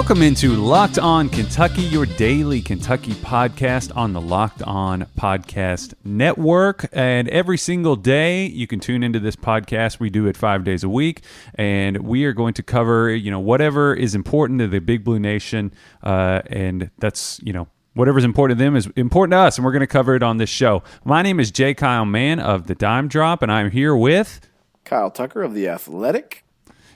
Welcome 0.00 0.22
into 0.22 0.54
Locked 0.54 0.98
On 0.98 1.28
Kentucky, 1.28 1.82
your 1.82 2.06
daily 2.06 2.62
Kentucky 2.62 3.12
podcast 3.12 3.94
on 3.94 4.14
the 4.14 4.20
Locked 4.20 4.62
On 4.62 5.04
Podcast 5.18 5.92
Network. 6.02 6.88
And 6.90 7.28
every 7.28 7.58
single 7.58 7.96
day, 7.96 8.46
you 8.46 8.66
can 8.66 8.80
tune 8.80 9.02
into 9.02 9.20
this 9.20 9.36
podcast. 9.36 10.00
We 10.00 10.08
do 10.08 10.26
it 10.26 10.38
five 10.38 10.64
days 10.64 10.82
a 10.82 10.88
week, 10.88 11.22
and 11.54 11.98
we 11.98 12.24
are 12.24 12.32
going 12.32 12.54
to 12.54 12.62
cover, 12.62 13.14
you 13.14 13.30
know, 13.30 13.40
whatever 13.40 13.92
is 13.92 14.14
important 14.14 14.60
to 14.60 14.68
the 14.68 14.80
Big 14.80 15.04
Blue 15.04 15.18
Nation, 15.18 15.70
uh, 16.02 16.40
and 16.46 16.90
that's, 16.96 17.38
you 17.44 17.52
know, 17.52 17.68
whatever's 17.92 18.24
important 18.24 18.58
to 18.58 18.64
them 18.64 18.76
is 18.76 18.88
important 18.96 19.32
to 19.32 19.38
us, 19.38 19.58
and 19.58 19.66
we're 19.66 19.72
going 19.72 19.80
to 19.80 19.86
cover 19.86 20.14
it 20.14 20.22
on 20.22 20.38
this 20.38 20.50
show. 20.50 20.82
My 21.04 21.20
name 21.20 21.38
is 21.38 21.50
J. 21.50 21.74
Kyle 21.74 22.06
Mann 22.06 22.40
of 22.40 22.68
the 22.68 22.74
Dime 22.74 23.06
Drop, 23.06 23.42
and 23.42 23.52
I'm 23.52 23.70
here 23.70 23.94
with 23.94 24.40
Kyle 24.82 25.10
Tucker 25.10 25.42
of 25.42 25.52
the 25.52 25.68
Athletic. 25.68 26.42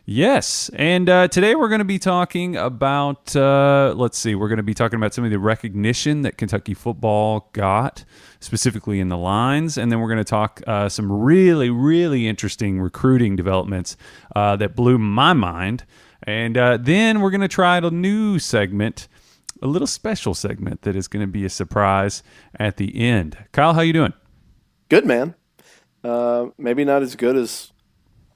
Yes. 0.06 0.70
And 0.74 1.08
uh, 1.08 1.28
today 1.28 1.54
we're 1.54 1.70
going 1.70 1.78
to 1.78 1.84
be 1.86 1.98
talking 1.98 2.56
about, 2.56 3.34
uh, 3.34 3.94
let's 3.96 4.18
see, 4.18 4.34
we're 4.34 4.48
going 4.48 4.58
to 4.58 4.62
be 4.62 4.74
talking 4.74 4.98
about 4.98 5.14
some 5.14 5.24
of 5.24 5.30
the 5.30 5.38
recognition 5.38 6.22
that 6.22 6.36
Kentucky 6.36 6.74
football 6.74 7.48
got, 7.54 8.04
specifically 8.38 9.00
in 9.00 9.08
the 9.08 9.16
lines. 9.16 9.78
And 9.78 9.90
then 9.90 10.00
we're 10.00 10.08
going 10.08 10.18
to 10.18 10.24
talk 10.24 10.60
uh, 10.66 10.90
some 10.90 11.10
really, 11.10 11.70
really 11.70 12.28
interesting 12.28 12.80
recruiting 12.80 13.34
developments 13.34 13.96
uh, 14.36 14.56
that 14.56 14.76
blew 14.76 14.98
my 14.98 15.32
mind. 15.32 15.86
And 16.24 16.58
uh, 16.58 16.76
then 16.78 17.22
we're 17.22 17.30
going 17.30 17.40
to 17.40 17.48
try 17.48 17.78
a 17.78 17.90
new 17.90 18.38
segment, 18.38 19.08
a 19.62 19.66
little 19.66 19.86
special 19.86 20.34
segment 20.34 20.82
that 20.82 20.96
is 20.96 21.08
going 21.08 21.22
to 21.22 21.32
be 21.32 21.46
a 21.46 21.50
surprise 21.50 22.22
at 22.60 22.76
the 22.76 22.94
end. 23.00 23.38
Kyle, 23.52 23.72
how 23.72 23.80
you 23.80 23.94
doing? 23.94 24.12
Good, 24.90 25.06
man. 25.06 25.34
Uh, 26.02 26.48
maybe 26.58 26.84
not 26.84 27.00
as 27.00 27.16
good 27.16 27.36
as 27.36 27.72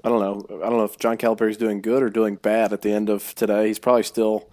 I 0.04 0.08
don't 0.08 0.20
know. 0.20 0.62
I 0.64 0.68
don't 0.68 0.78
know 0.78 0.84
if 0.84 0.98
John 0.98 1.16
Calipari's 1.16 1.56
doing 1.56 1.80
good 1.80 2.02
or 2.02 2.10
doing 2.10 2.36
bad 2.36 2.72
at 2.72 2.82
the 2.82 2.92
end 2.92 3.08
of 3.08 3.34
today. 3.34 3.66
He's 3.66 3.78
probably 3.78 4.04
still 4.04 4.50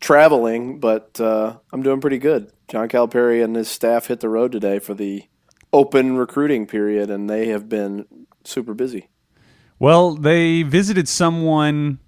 traveling, 0.00 0.80
but 0.80 1.20
uh, 1.20 1.58
I'm 1.72 1.82
doing 1.82 2.00
pretty 2.00 2.18
good. 2.18 2.52
John 2.68 2.88
Calipari 2.88 3.44
and 3.44 3.54
his 3.54 3.68
staff 3.68 4.06
hit 4.06 4.20
the 4.20 4.28
road 4.28 4.52
today 4.52 4.78
for 4.78 4.94
the 4.94 5.24
open 5.72 6.16
recruiting 6.16 6.66
period, 6.66 7.10
and 7.10 7.28
they 7.28 7.48
have 7.48 7.68
been 7.68 8.06
super 8.44 8.74
busy. 8.74 9.08
Well, 9.78 10.14
they 10.14 10.62
visited 10.62 11.06
someone 11.06 11.98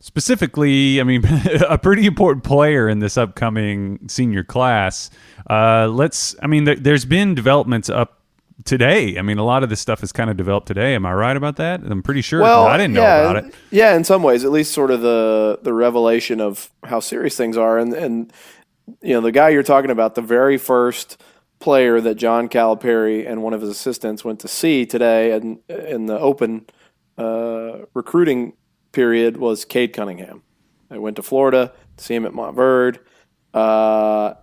specifically, 0.00 1.00
I 1.00 1.04
mean, 1.04 1.24
a 1.68 1.78
pretty 1.78 2.06
important 2.06 2.44
player 2.44 2.88
in 2.88 3.00
this 3.00 3.16
upcoming 3.16 4.08
senior 4.08 4.44
class. 4.44 5.10
Uh, 5.48 5.88
let's, 5.88 6.34
I 6.42 6.46
mean, 6.46 6.64
there, 6.64 6.94
has 6.94 7.04
been 7.04 7.34
developments 7.34 7.90
up 7.90 8.15
today. 8.64 9.18
I 9.18 9.22
mean, 9.22 9.38
a 9.38 9.44
lot 9.44 9.62
of 9.62 9.68
this 9.68 9.80
stuff 9.80 10.02
is 10.02 10.12
kind 10.12 10.30
of 10.30 10.36
developed 10.36 10.66
today. 10.66 10.94
Am 10.94 11.04
I 11.04 11.12
right 11.12 11.36
about 11.36 11.56
that? 11.56 11.80
I'm 11.82 12.02
pretty 12.02 12.22
sure. 12.22 12.40
Well, 12.40 12.64
I 12.64 12.76
didn't 12.76 12.94
know 12.94 13.02
yeah, 13.02 13.30
about 13.30 13.44
it. 13.44 13.54
Yeah, 13.70 13.96
in 13.96 14.04
some 14.04 14.22
ways, 14.22 14.44
at 14.44 14.50
least 14.50 14.72
sort 14.72 14.90
of 14.90 15.00
the 15.00 15.58
the 15.62 15.72
revelation 15.72 16.40
of 16.40 16.70
how 16.84 17.00
serious 17.00 17.36
things 17.36 17.56
are, 17.56 17.78
and 17.78 17.92
and 17.92 18.32
you 19.02 19.14
know, 19.14 19.20
the 19.20 19.32
guy 19.32 19.50
you're 19.50 19.62
talking 19.62 19.90
about, 19.90 20.14
the 20.14 20.22
very 20.22 20.58
first 20.58 21.20
player 21.58 22.00
that 22.00 22.16
John 22.16 22.48
Calipari 22.48 23.28
and 23.28 23.42
one 23.42 23.54
of 23.54 23.60
his 23.60 23.70
assistants 23.70 24.24
went 24.24 24.40
to 24.40 24.48
see 24.48 24.86
today, 24.86 25.32
and 25.32 25.58
in 25.68 26.06
the 26.06 26.18
open 26.18 26.66
uh, 27.18 27.78
recruiting 27.94 28.54
period 28.92 29.36
was 29.36 29.64
Cade 29.64 29.92
Cunningham. 29.92 30.42
I 30.90 30.98
went 30.98 31.16
to 31.16 31.22
Florida 31.22 31.72
to 31.96 32.04
see 32.04 32.14
him 32.14 32.26
at 32.26 32.32
Montverde. 32.32 32.98
Uh, 33.52 34.34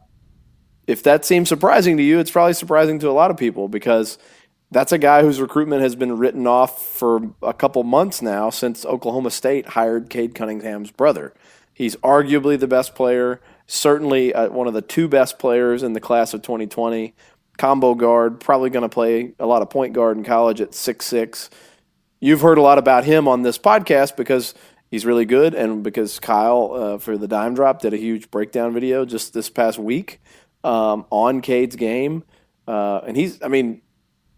if 0.87 1.03
that 1.03 1.25
seems 1.25 1.49
surprising 1.49 1.97
to 1.97 2.03
you, 2.03 2.19
it's 2.19 2.31
probably 2.31 2.53
surprising 2.53 2.99
to 2.99 3.09
a 3.09 3.11
lot 3.11 3.31
of 3.31 3.37
people 3.37 3.67
because 3.67 4.17
that's 4.71 4.91
a 4.91 4.97
guy 4.97 5.21
whose 5.21 5.39
recruitment 5.39 5.81
has 5.81 5.95
been 5.95 6.17
written 6.17 6.47
off 6.47 6.85
for 6.85 7.31
a 7.41 7.53
couple 7.53 7.83
months 7.83 8.21
now 8.21 8.49
since 8.49 8.85
Oklahoma 8.85 9.31
State 9.31 9.69
hired 9.69 10.09
Cade 10.09 10.35
Cunningham's 10.35 10.91
brother. 10.91 11.33
He's 11.73 11.95
arguably 11.97 12.59
the 12.59 12.67
best 12.67 12.95
player, 12.95 13.39
certainly 13.65 14.33
uh, 14.33 14.49
one 14.49 14.67
of 14.67 14.73
the 14.73 14.81
two 14.81 15.07
best 15.07 15.39
players 15.39 15.83
in 15.83 15.93
the 15.93 15.99
class 15.99 16.33
of 16.33 16.41
2020. 16.41 17.13
Combo 17.57 17.93
guard, 17.93 18.39
probably 18.39 18.71
going 18.71 18.83
to 18.83 18.89
play 18.89 19.33
a 19.39 19.45
lot 19.45 19.61
of 19.61 19.69
point 19.69 19.93
guard 19.93 20.17
in 20.17 20.23
college 20.23 20.59
at 20.59 20.73
six 20.73 21.05
six. 21.05 21.49
You've 22.19 22.41
heard 22.41 22.57
a 22.57 22.61
lot 22.61 22.77
about 22.77 23.03
him 23.03 23.27
on 23.27 23.43
this 23.43 23.59
podcast 23.59 24.15
because 24.15 24.55
he's 24.89 25.05
really 25.05 25.25
good 25.25 25.53
and 25.53 25.83
because 25.83 26.19
Kyle 26.19 26.71
uh, 26.73 26.97
for 26.97 27.17
the 27.17 27.27
dime 27.27 27.53
drop 27.53 27.81
did 27.81 27.93
a 27.93 27.97
huge 27.97 28.31
breakdown 28.31 28.73
video 28.73 29.05
just 29.05 29.33
this 29.33 29.49
past 29.49 29.77
week 29.77 30.19
um, 30.63 31.05
on 31.09 31.41
Cade's 31.41 31.75
game, 31.75 32.23
uh, 32.67 33.01
and 33.05 33.17
he's 33.17 33.41
I 33.41 33.47
mean 33.47 33.81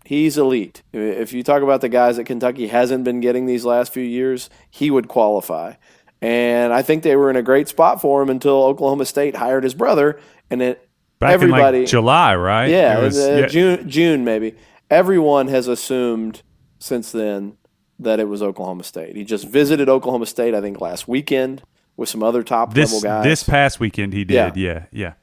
he's 0.06 0.38
elite. 0.38 0.84
If 0.94 1.34
you 1.34 1.44
talk 1.44 1.62
about 1.62 1.82
the 1.82 1.90
guys 1.90 2.18
that 2.18 2.26
Kentucky 2.26 2.68
hasn't 2.68 3.04
been 3.04 3.20
getting 3.20 3.46
these 3.46 3.66
last 3.66 3.94
few 3.94 4.04
years, 4.04 4.50
he 4.70 4.90
would 4.92 5.08
qualify. 5.08 5.74
And 6.22 6.72
I 6.72 6.82
think 6.82 7.04
they 7.04 7.16
were 7.16 7.30
in 7.30 7.36
a 7.36 7.44
great 7.44 7.68
spot 7.68 8.02
for 8.02 8.22
him 8.22 8.30
until 8.30 8.64
Oklahoma 8.64 9.06
State 9.06 9.36
hired 9.36 9.64
his 9.64 9.74
brother, 9.74 10.20
and 10.50 10.62
it 10.62 10.88
Back 11.20 11.32
everybody 11.32 11.82
like 11.82 11.88
July, 11.88 12.36
right? 12.36 12.70
Yeah, 12.70 13.00
was, 13.00 13.18
uh, 13.18 13.38
yeah, 13.42 13.48
June 13.48 13.90
June 13.90 14.24
maybe. 14.24 14.56
Everyone 14.90 15.48
has 15.48 15.68
assumed 15.68 16.42
since 16.80 17.12
then 17.12 17.58
that 18.00 18.20
it 18.20 18.28
was 18.28 18.42
Oklahoma 18.42 18.84
State. 18.84 19.16
He 19.16 19.24
just 19.24 19.48
visited 19.48 19.88
Oklahoma 19.88 20.26
State, 20.26 20.54
I 20.54 20.62
think, 20.62 20.82
last 20.82 21.08
weekend 21.08 21.64
with 21.96 22.10
some 22.10 22.22
other 22.22 22.44
top 22.44 22.74
this, 22.74 22.92
level 22.92 23.02
guys. 23.02 23.24
This 23.24 23.44
past 23.44 23.80
weekend, 23.80 24.14
he 24.14 24.26
did. 24.26 24.36
Yeah, 24.36 24.52
yeah. 24.56 24.86
yeah 24.92 25.14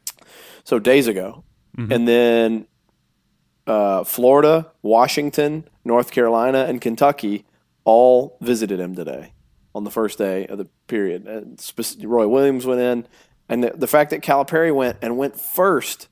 so 0.65 0.79
days 0.79 1.09
ago, 1.09 1.45
mm-hmm. 1.77 1.93
and 1.93 2.09
then 2.09 2.67
uh, 3.67 4.05
Florida, 4.05 4.71
Washington, 4.83 5.69
North 5.85 6.11
Carolina, 6.11 6.65
and 6.69 6.81
Kentucky 6.81 7.45
all 7.85 8.37
visited 8.41 8.81
him 8.81 8.95
today 8.95 9.33
on 9.75 9.85
the 9.85 9.91
first 9.91 10.19
day 10.19 10.47
of 10.47 10.59
the 10.59 10.67
period. 10.87 11.27
And 11.27 11.61
Roy 12.03 12.29
Williams 12.29 12.67
went 12.67 12.81
in, 12.81 13.07
and 13.49 13.65
the, 13.65 13.71
the 13.71 13.87
fact 13.87 14.11
that 14.11 14.23
Calipari 14.23 14.75
went 14.75 14.99
and 15.03 15.17
went 15.17 15.39
first 15.39 16.09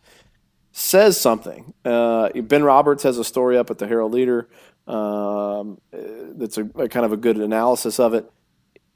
says 0.73 1.21
something. 1.21 1.75
Uh, 1.85 2.31
ben 2.43 2.63
Roberts 2.63 3.03
has 3.03 3.19
a 3.19 3.25
story 3.25 3.59
up 3.59 3.71
at 3.71 3.79
the 3.79 3.87
Herald 3.87 4.13
Leader 4.13 4.49
um, 4.87 5.81
that's 5.93 6.59
a, 6.59 6.65
a, 6.75 6.89
kind 6.89 7.05
of 7.07 7.13
a 7.13 7.17
good 7.17 7.37
analysis 7.37 8.01
of 8.01 8.15
it. 8.15 8.31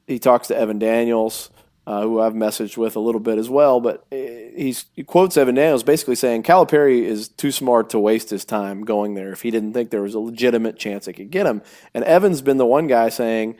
He 0.07 0.19
talks 0.19 0.47
to 0.49 0.57
Evan 0.57 0.79
Daniels 0.79 1.49
uh, 1.87 2.01
who 2.01 2.19
I've 2.19 2.33
messaged 2.33 2.77
with 2.77 2.95
a 2.95 2.99
little 2.99 3.21
bit 3.21 3.37
as 3.37 3.49
well. 3.49 3.79
But 3.79 4.05
he's, 4.09 4.85
he 4.93 5.03
quotes 5.03 5.37
Evan 5.37 5.55
Daniels 5.55 5.83
basically 5.83 6.15
saying 6.15 6.43
Calipari 6.43 7.03
is 7.03 7.27
too 7.27 7.51
smart 7.51 7.89
to 7.91 7.99
waste 7.99 8.29
his 8.29 8.45
time 8.45 8.83
going 8.83 9.13
there 9.13 9.31
if 9.31 9.41
he 9.41 9.51
didn't 9.51 9.73
think 9.73 9.91
there 9.91 10.01
was 10.01 10.15
a 10.15 10.19
legitimate 10.19 10.77
chance 10.77 11.05
they 11.05 11.13
could 11.13 11.31
get 11.31 11.45
him. 11.45 11.61
And 11.93 12.03
Evan's 12.03 12.41
been 12.41 12.57
the 12.57 12.65
one 12.65 12.87
guy 12.87 13.09
saying 13.09 13.57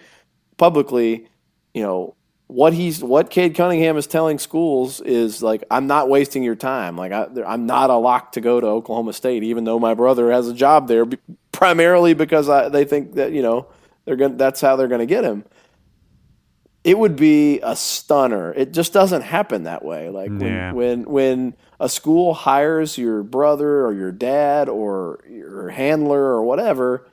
publicly, 0.58 1.28
you 1.74 1.84
know, 1.84 2.16
what 2.48 2.74
he's 2.74 3.04
what 3.04 3.32
Cade 3.32 3.56
Cunningham 3.56 3.98
is 3.98 4.06
telling 4.06 4.38
schools 4.38 5.02
is 5.02 5.42
like 5.42 5.64
I'm 5.72 5.88
not 5.88 6.10
wasting 6.10 6.44
your 6.44 6.56
time. 6.56 6.96
Like 6.96 7.12
I, 7.12 7.28
am 7.48 7.66
not 7.66 7.90
a 7.90 7.96
lock 7.96 8.34
to 8.34 8.42
go 8.42 8.62
to 8.62 8.68
Oklahoma 8.68 9.14
State, 9.14 9.44
even 9.44 9.64
though 9.64 9.80
my 9.80 9.96
brother 9.96 10.32
has 10.32 10.48
a 10.48 10.54
job 10.54 10.88
there, 10.88 11.08
primarily 11.52 12.14
because 12.14 12.48
I, 12.48 12.70
they 12.70 12.86
think 12.86 13.14
that 13.14 13.32
you 13.32 13.42
know 13.42 13.68
they're 14.06 14.16
going 14.16 14.38
that's 14.38 14.62
how 14.62 14.76
they're 14.76 14.88
going 14.88 15.00
to 15.00 15.08
get 15.08 15.24
him 15.24 15.44
it 16.86 17.00
would 17.00 17.16
be 17.16 17.60
a 17.62 17.76
stunner. 17.76 18.54
It 18.54 18.72
just 18.72 18.94
doesn't 18.94 19.24
happen 19.24 19.64
that 19.64 19.84
way. 19.84 20.10
Like 20.12 20.30
when 20.30 20.42
yeah. 20.42 20.72
when 20.72 21.04
when 21.06 21.56
a 21.80 21.90
school 21.90 22.36
hires 22.36 22.96
your 22.96 23.24
brother 23.24 23.84
or 23.84 23.92
your 23.92 24.12
dad 24.12 24.70
or 24.70 25.20
your 25.28 25.70
handler 25.70 26.22
or 26.22 26.44
whatever, 26.44 27.08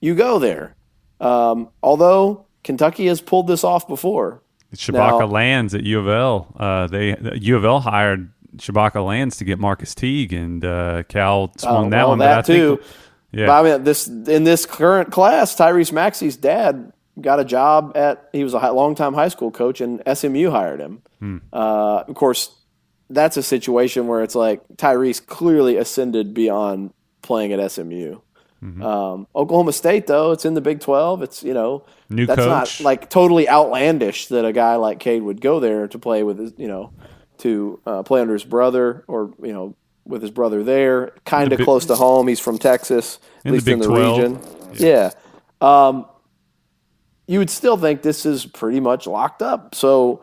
you 0.00 0.16
go 0.16 0.40
there. 0.40 0.74
Um, 1.20 1.68
although 1.80 2.46
Kentucky 2.64 3.06
has 3.06 3.20
pulled 3.20 3.46
this 3.46 3.62
off 3.62 3.86
before. 3.86 4.42
Shabaka 4.74 5.20
now, 5.20 5.26
Lands 5.26 5.76
at 5.76 5.84
U 5.84 6.00
of 6.00 6.08
L. 6.08 6.52
Uh, 6.58 6.88
they 6.88 7.16
U 7.36 7.56
of 7.56 7.64
L 7.64 7.78
hired 7.78 8.32
Shabaka 8.56 9.06
Lands 9.06 9.36
to 9.36 9.44
get 9.44 9.60
Marcus 9.60 9.94
Teague, 9.94 10.32
and 10.32 10.64
uh, 10.64 11.04
Cal 11.04 11.52
swung 11.56 11.86
uh, 11.86 11.90
that 11.90 11.98
well, 11.98 12.08
one. 12.08 12.18
That 12.18 12.46
too. 12.46 12.78
Think, 12.78 12.88
yeah. 13.30 13.46
But 13.46 13.52
I 13.52 13.62
mean, 13.76 13.84
this 13.84 14.08
in 14.08 14.42
this 14.42 14.66
current 14.66 15.12
class, 15.12 15.54
Tyrese 15.54 15.92
Maxey's 15.92 16.36
dad 16.36 16.92
got 17.20 17.40
a 17.40 17.44
job 17.44 17.92
at 17.96 18.28
he 18.32 18.42
was 18.42 18.54
a 18.54 18.58
longtime 18.72 19.14
high 19.14 19.28
school 19.28 19.50
coach 19.50 19.80
and 19.80 20.02
SMU 20.12 20.50
hired 20.50 20.80
him. 20.80 21.02
Hmm. 21.20 21.38
Uh, 21.52 22.04
of 22.06 22.14
course, 22.14 22.54
that's 23.10 23.36
a 23.36 23.42
situation 23.42 24.06
where 24.06 24.22
it's 24.22 24.34
like 24.34 24.62
Tyrese 24.76 25.24
clearly 25.24 25.76
ascended 25.76 26.34
beyond 26.34 26.92
playing 27.22 27.52
at 27.52 27.70
SMU. 27.70 28.20
Mm-hmm. 28.62 28.82
Um, 28.82 29.26
Oklahoma 29.36 29.72
State 29.72 30.06
though, 30.06 30.32
it's 30.32 30.44
in 30.44 30.54
the 30.54 30.60
Big 30.60 30.80
Twelve. 30.80 31.22
It's 31.22 31.42
you 31.42 31.54
know 31.54 31.84
New 32.08 32.26
that's 32.26 32.38
coach. 32.38 32.80
not 32.80 32.84
like 32.84 33.10
totally 33.10 33.48
outlandish 33.48 34.28
that 34.28 34.44
a 34.44 34.52
guy 34.52 34.76
like 34.76 35.00
Cade 35.00 35.22
would 35.22 35.40
go 35.40 35.60
there 35.60 35.86
to 35.88 35.98
play 35.98 36.22
with 36.22 36.38
his 36.38 36.52
you 36.56 36.68
know 36.68 36.92
to 37.38 37.80
uh, 37.84 38.02
play 38.02 38.22
under 38.22 38.32
his 38.32 38.44
brother 38.44 39.04
or 39.06 39.32
you 39.42 39.52
know 39.52 39.76
with 40.06 40.22
his 40.22 40.30
brother 40.30 40.62
there, 40.62 41.12
kind 41.24 41.52
of 41.52 41.60
close 41.60 41.86
to 41.86 41.94
home. 41.94 42.28
He's 42.28 42.40
from 42.40 42.58
Texas, 42.58 43.18
at 43.44 43.52
least 43.52 43.66
the 43.66 43.72
in 43.72 43.78
the 43.78 43.86
12. 43.86 44.18
region. 44.18 44.40
Yeah. 44.74 45.10
yeah. 45.60 45.86
Um, 45.86 46.06
you 47.26 47.38
would 47.38 47.50
still 47.50 47.76
think 47.76 48.02
this 48.02 48.26
is 48.26 48.46
pretty 48.46 48.80
much 48.80 49.06
locked 49.06 49.42
up. 49.42 49.74
So 49.74 50.22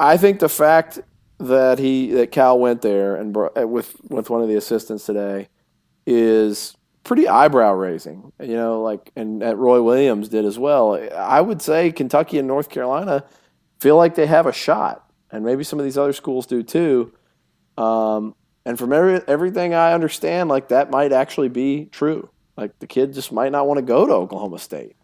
I 0.00 0.16
think 0.16 0.40
the 0.40 0.48
fact 0.48 1.00
that 1.38 1.78
he 1.78 2.12
that 2.12 2.32
Cal 2.32 2.58
went 2.58 2.82
there 2.82 3.16
and 3.16 3.32
brought, 3.32 3.58
uh, 3.58 3.66
with 3.66 3.96
with 4.08 4.30
one 4.30 4.42
of 4.42 4.48
the 4.48 4.56
assistants 4.56 5.04
today 5.04 5.48
is 6.06 6.74
pretty 7.04 7.28
eyebrow 7.28 7.72
raising. 7.72 8.32
You 8.40 8.54
know, 8.54 8.82
like 8.82 9.10
and 9.16 9.42
at 9.42 9.58
Roy 9.58 9.82
Williams 9.82 10.28
did 10.28 10.44
as 10.44 10.58
well. 10.58 10.98
I 11.14 11.40
would 11.40 11.60
say 11.60 11.92
Kentucky 11.92 12.38
and 12.38 12.48
North 12.48 12.68
Carolina 12.68 13.24
feel 13.80 13.96
like 13.96 14.14
they 14.14 14.26
have 14.26 14.46
a 14.46 14.52
shot, 14.52 15.10
and 15.30 15.44
maybe 15.44 15.64
some 15.64 15.78
of 15.78 15.84
these 15.84 15.98
other 15.98 16.14
schools 16.14 16.46
do 16.46 16.62
too. 16.62 17.12
Um, 17.76 18.34
and 18.64 18.78
from 18.78 18.92
every, 18.92 19.20
everything 19.28 19.74
I 19.74 19.92
understand, 19.92 20.48
like 20.48 20.68
that 20.68 20.90
might 20.90 21.12
actually 21.12 21.48
be 21.50 21.86
true. 21.86 22.30
Like 22.56 22.78
the 22.78 22.86
kid 22.86 23.12
just 23.12 23.30
might 23.30 23.52
not 23.52 23.66
want 23.66 23.78
to 23.78 23.82
go 23.82 24.06
to 24.06 24.12
Oklahoma 24.12 24.58
State. 24.58 24.96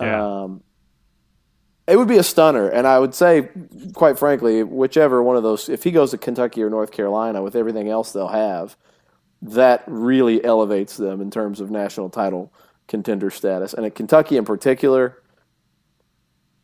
Yeah. 0.00 0.42
Um, 0.42 0.62
it 1.86 1.96
would 1.96 2.08
be 2.08 2.18
a 2.18 2.22
stunner, 2.22 2.68
and 2.68 2.86
I 2.86 2.98
would 2.98 3.14
say, 3.14 3.48
quite 3.94 4.18
frankly, 4.18 4.64
whichever 4.64 5.22
one 5.22 5.36
of 5.36 5.44
those, 5.44 5.68
if 5.68 5.84
he 5.84 5.92
goes 5.92 6.10
to 6.10 6.18
Kentucky 6.18 6.62
or 6.62 6.68
North 6.68 6.90
Carolina 6.90 7.42
with 7.42 7.54
everything 7.54 7.88
else 7.88 8.12
they'll 8.12 8.26
have, 8.26 8.76
that 9.40 9.84
really 9.86 10.44
elevates 10.44 10.96
them 10.96 11.20
in 11.20 11.30
terms 11.30 11.60
of 11.60 11.70
national 11.70 12.10
title 12.10 12.52
contender 12.88 13.30
status. 13.30 13.72
And 13.72 13.86
at 13.86 13.94
Kentucky 13.94 14.36
in 14.36 14.44
particular, 14.44 15.22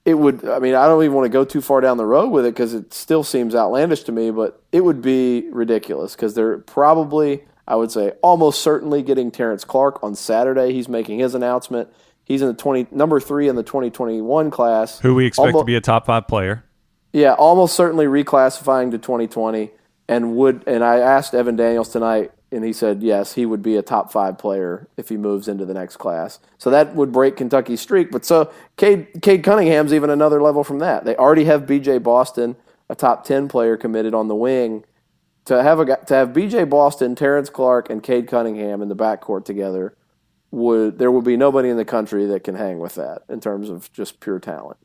it 0.05 0.14
would, 0.14 0.44
I 0.44 0.58
mean, 0.58 0.75
I 0.75 0.87
don't 0.87 1.02
even 1.05 1.14
want 1.14 1.26
to 1.26 1.32
go 1.32 1.44
too 1.44 1.61
far 1.61 1.81
down 1.81 1.96
the 1.96 2.06
road 2.06 2.31
with 2.31 2.44
it 2.44 2.55
because 2.55 2.75
it 2.75 2.93
still 2.93 3.23
seems 3.23 3.55
outlandish 3.55 4.02
to 4.05 4.12
me, 4.12 4.31
but 4.32 4.61
it 4.73 4.81
would 4.81 5.00
be 5.00 5.49
ridiculous 5.50 6.17
because 6.17 6.34
they're 6.34 6.58
probably, 6.58 7.44
I 7.69 7.76
would 7.76 7.93
say, 7.93 8.12
almost 8.23 8.61
certainly 8.61 9.02
getting 9.02 9.31
Terrence 9.31 9.64
Clarke 9.64 10.02
on 10.02 10.17
Saturday. 10.17 10.73
He's 10.73 10.88
making 10.88 11.20
his 11.20 11.37
announcement. 11.37 11.88
He's 12.25 12.41
in 12.41 12.49
the 12.49 12.55
20, 12.55 12.89
number 12.93 13.21
three 13.21 13.49
in 13.49 13.57
the 13.57 13.63
2021 13.63 14.51
class. 14.51 15.01
Who 15.01 15.15
we 15.15 15.27
expect 15.27 15.49
Almo- 15.49 15.61
to 15.61 15.65
be 15.65 15.75
a 15.75 15.81
top 15.81 16.07
five 16.07 16.27
player. 16.29 16.65
Yeah, 17.13 17.35
almost 17.35 17.75
certainly 17.75 18.07
reclassifying 18.07 18.91
to 18.93 18.99
2020, 18.99 19.71
and 20.09 20.37
would. 20.37 20.65
And 20.67 20.83
I 20.83 20.99
asked 20.99 21.35
Evan 21.35 21.57
Daniels 21.57 21.91
tonight, 21.91 22.33
and 22.51 22.65
he 22.65 22.73
said 22.73 23.03
yes, 23.03 23.35
he 23.35 23.45
would 23.45 23.63
be 23.63 23.77
a 23.77 23.83
top 23.83 24.11
five 24.11 24.39
player 24.39 24.89
if 24.97 25.09
he 25.09 25.17
moves 25.17 25.47
into 25.47 25.67
the 25.67 25.75
next 25.75 25.97
class. 25.97 26.39
So 26.57 26.71
that 26.71 26.95
would 26.95 27.13
break 27.13 27.37
Kentucky's 27.37 27.81
streak. 27.81 28.11
But 28.11 28.25
so 28.25 28.51
Cade, 28.77 29.21
Cade 29.21 29.45
Cunningham's 29.45 29.93
even 29.93 30.09
another 30.09 30.41
level 30.41 30.65
from 30.65 30.79
that. 30.79 31.05
They 31.05 31.17
already 31.17 31.45
have 31.45 31.67
B.J. 31.67 31.99
Boston, 31.99 32.57
a 32.89 32.95
top 32.95 33.25
10 33.25 33.49
player, 33.49 33.77
committed 33.77 34.15
on 34.15 34.29
the 34.29 34.37
wing. 34.37 34.85
To 35.47 35.63
have 35.63 35.81
a 35.81 35.97
to 36.07 36.15
have 36.15 36.33
B.J. 36.33 36.65
Boston, 36.65 37.15
Terrence 37.15 37.51
Clarke, 37.51 37.91
and 37.91 38.03
Cade 38.03 38.29
Cunningham 38.29 38.81
in 38.81 38.89
the 38.89 38.97
backcourt 38.97 39.45
together 39.45 39.97
would 40.53 40.99
there 40.99 41.11
would 41.11 41.25
be 41.25 41.37
nobody 41.37 41.69
in 41.71 41.77
the 41.77 41.85
country 41.85 42.27
that 42.27 42.45
can 42.45 42.55
hang 42.55 42.79
with 42.79 42.95
that 42.95 43.23
in 43.29 43.41
terms 43.41 43.69
of 43.69 43.93
just 43.93 44.21
pure 44.21 44.39
talent. 44.39 44.77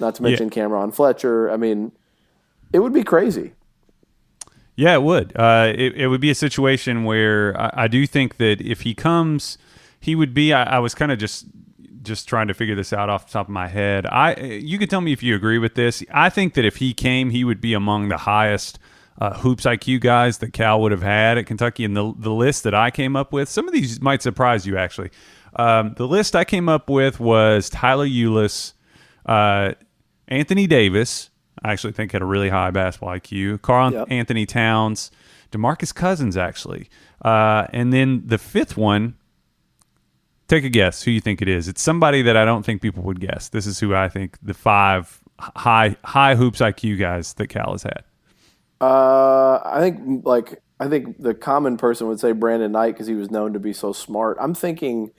Not 0.00 0.16
to 0.16 0.22
mention 0.22 0.50
Cameron 0.50 0.90
Fletcher. 0.90 1.50
I 1.50 1.56
mean, 1.56 1.92
it 2.72 2.80
would 2.80 2.92
be 2.92 3.04
crazy. 3.04 3.52
Yeah, 4.74 4.94
it 4.94 5.02
would. 5.02 5.34
Uh, 5.36 5.72
it, 5.74 5.94
it 5.94 6.08
would 6.08 6.20
be 6.20 6.30
a 6.30 6.34
situation 6.34 7.04
where 7.04 7.58
I, 7.58 7.84
I 7.84 7.88
do 7.88 8.06
think 8.06 8.36
that 8.36 8.60
if 8.60 8.82
he 8.82 8.94
comes, 8.94 9.56
he 10.00 10.14
would 10.14 10.34
be. 10.34 10.52
I, 10.52 10.76
I 10.76 10.78
was 10.80 10.94
kind 10.94 11.12
of 11.12 11.18
just 11.18 11.46
just 12.02 12.28
trying 12.28 12.48
to 12.48 12.54
figure 12.54 12.74
this 12.74 12.92
out 12.92 13.08
off 13.08 13.26
the 13.26 13.32
top 13.32 13.46
of 13.46 13.52
my 13.52 13.68
head. 13.68 14.06
I 14.06 14.34
you 14.36 14.78
could 14.78 14.90
tell 14.90 15.00
me 15.00 15.12
if 15.12 15.22
you 15.22 15.34
agree 15.34 15.58
with 15.58 15.74
this. 15.74 16.02
I 16.12 16.30
think 16.30 16.54
that 16.54 16.64
if 16.64 16.76
he 16.76 16.94
came, 16.94 17.30
he 17.30 17.44
would 17.44 17.60
be 17.60 17.74
among 17.74 18.08
the 18.08 18.18
highest 18.18 18.78
uh, 19.18 19.34
hoops 19.38 19.64
IQ 19.64 20.00
guys 20.00 20.38
that 20.38 20.52
Cal 20.52 20.80
would 20.82 20.92
have 20.92 21.02
had 21.02 21.38
at 21.38 21.46
Kentucky. 21.46 21.84
And 21.84 21.96
the 21.96 22.12
the 22.18 22.32
list 22.32 22.64
that 22.64 22.74
I 22.74 22.90
came 22.90 23.16
up 23.16 23.32
with, 23.32 23.48
some 23.48 23.66
of 23.66 23.74
these 23.74 24.00
might 24.00 24.22
surprise 24.22 24.66
you 24.66 24.76
actually. 24.76 25.10
Um, 25.56 25.94
the 25.96 26.06
list 26.06 26.36
I 26.36 26.44
came 26.44 26.68
up 26.68 26.90
with 26.90 27.18
was 27.18 27.70
Tyler 27.70 28.06
Ulis, 28.06 28.74
uh, 29.24 29.72
Anthony 30.28 30.66
Davis. 30.66 31.30
I 31.64 31.72
actually 31.72 31.94
think 31.94 32.12
had 32.12 32.20
a 32.20 32.26
really 32.26 32.50
high 32.50 32.70
basketball 32.70 33.10
IQ. 33.10 33.62
Karl 33.62 33.92
Yep. 33.92 34.08
Anthony 34.10 34.44
Towns, 34.44 35.10
Demarcus 35.50 35.94
Cousins 35.94 36.36
actually, 36.36 36.88
uh, 37.24 37.66
and 37.72 37.92
then 37.92 38.22
the 38.26 38.38
fifth 38.38 38.76
one. 38.76 39.16
Take 40.48 40.62
a 40.62 40.68
guess 40.68 41.02
who 41.02 41.10
you 41.10 41.20
think 41.20 41.42
it 41.42 41.48
is. 41.48 41.66
It's 41.66 41.82
somebody 41.82 42.22
that 42.22 42.36
I 42.36 42.44
don't 42.44 42.64
think 42.64 42.80
people 42.80 43.02
would 43.02 43.18
guess. 43.18 43.48
This 43.48 43.66
is 43.66 43.80
who 43.80 43.96
I 43.96 44.08
think 44.08 44.38
the 44.40 44.54
five 44.54 45.20
high 45.40 45.96
high 46.04 46.36
hoops 46.36 46.60
IQ 46.60 47.00
guys 47.00 47.34
that 47.34 47.48
Cal 47.48 47.72
has 47.72 47.82
had. 47.82 48.04
Uh, 48.80 49.60
I 49.64 49.80
think 49.80 50.26
like 50.26 50.62
I 50.78 50.88
think 50.88 51.22
the 51.22 51.34
common 51.34 51.76
person 51.76 52.06
would 52.08 52.20
say 52.20 52.32
Brandon 52.32 52.72
Knight 52.72 52.92
because 52.92 53.06
he 53.06 53.14
was 53.14 53.30
known 53.30 53.52
to 53.54 53.58
be 53.58 53.72
so 53.72 53.92
smart. 53.92 54.36
I'm 54.40 54.54
thinking, 54.54 55.10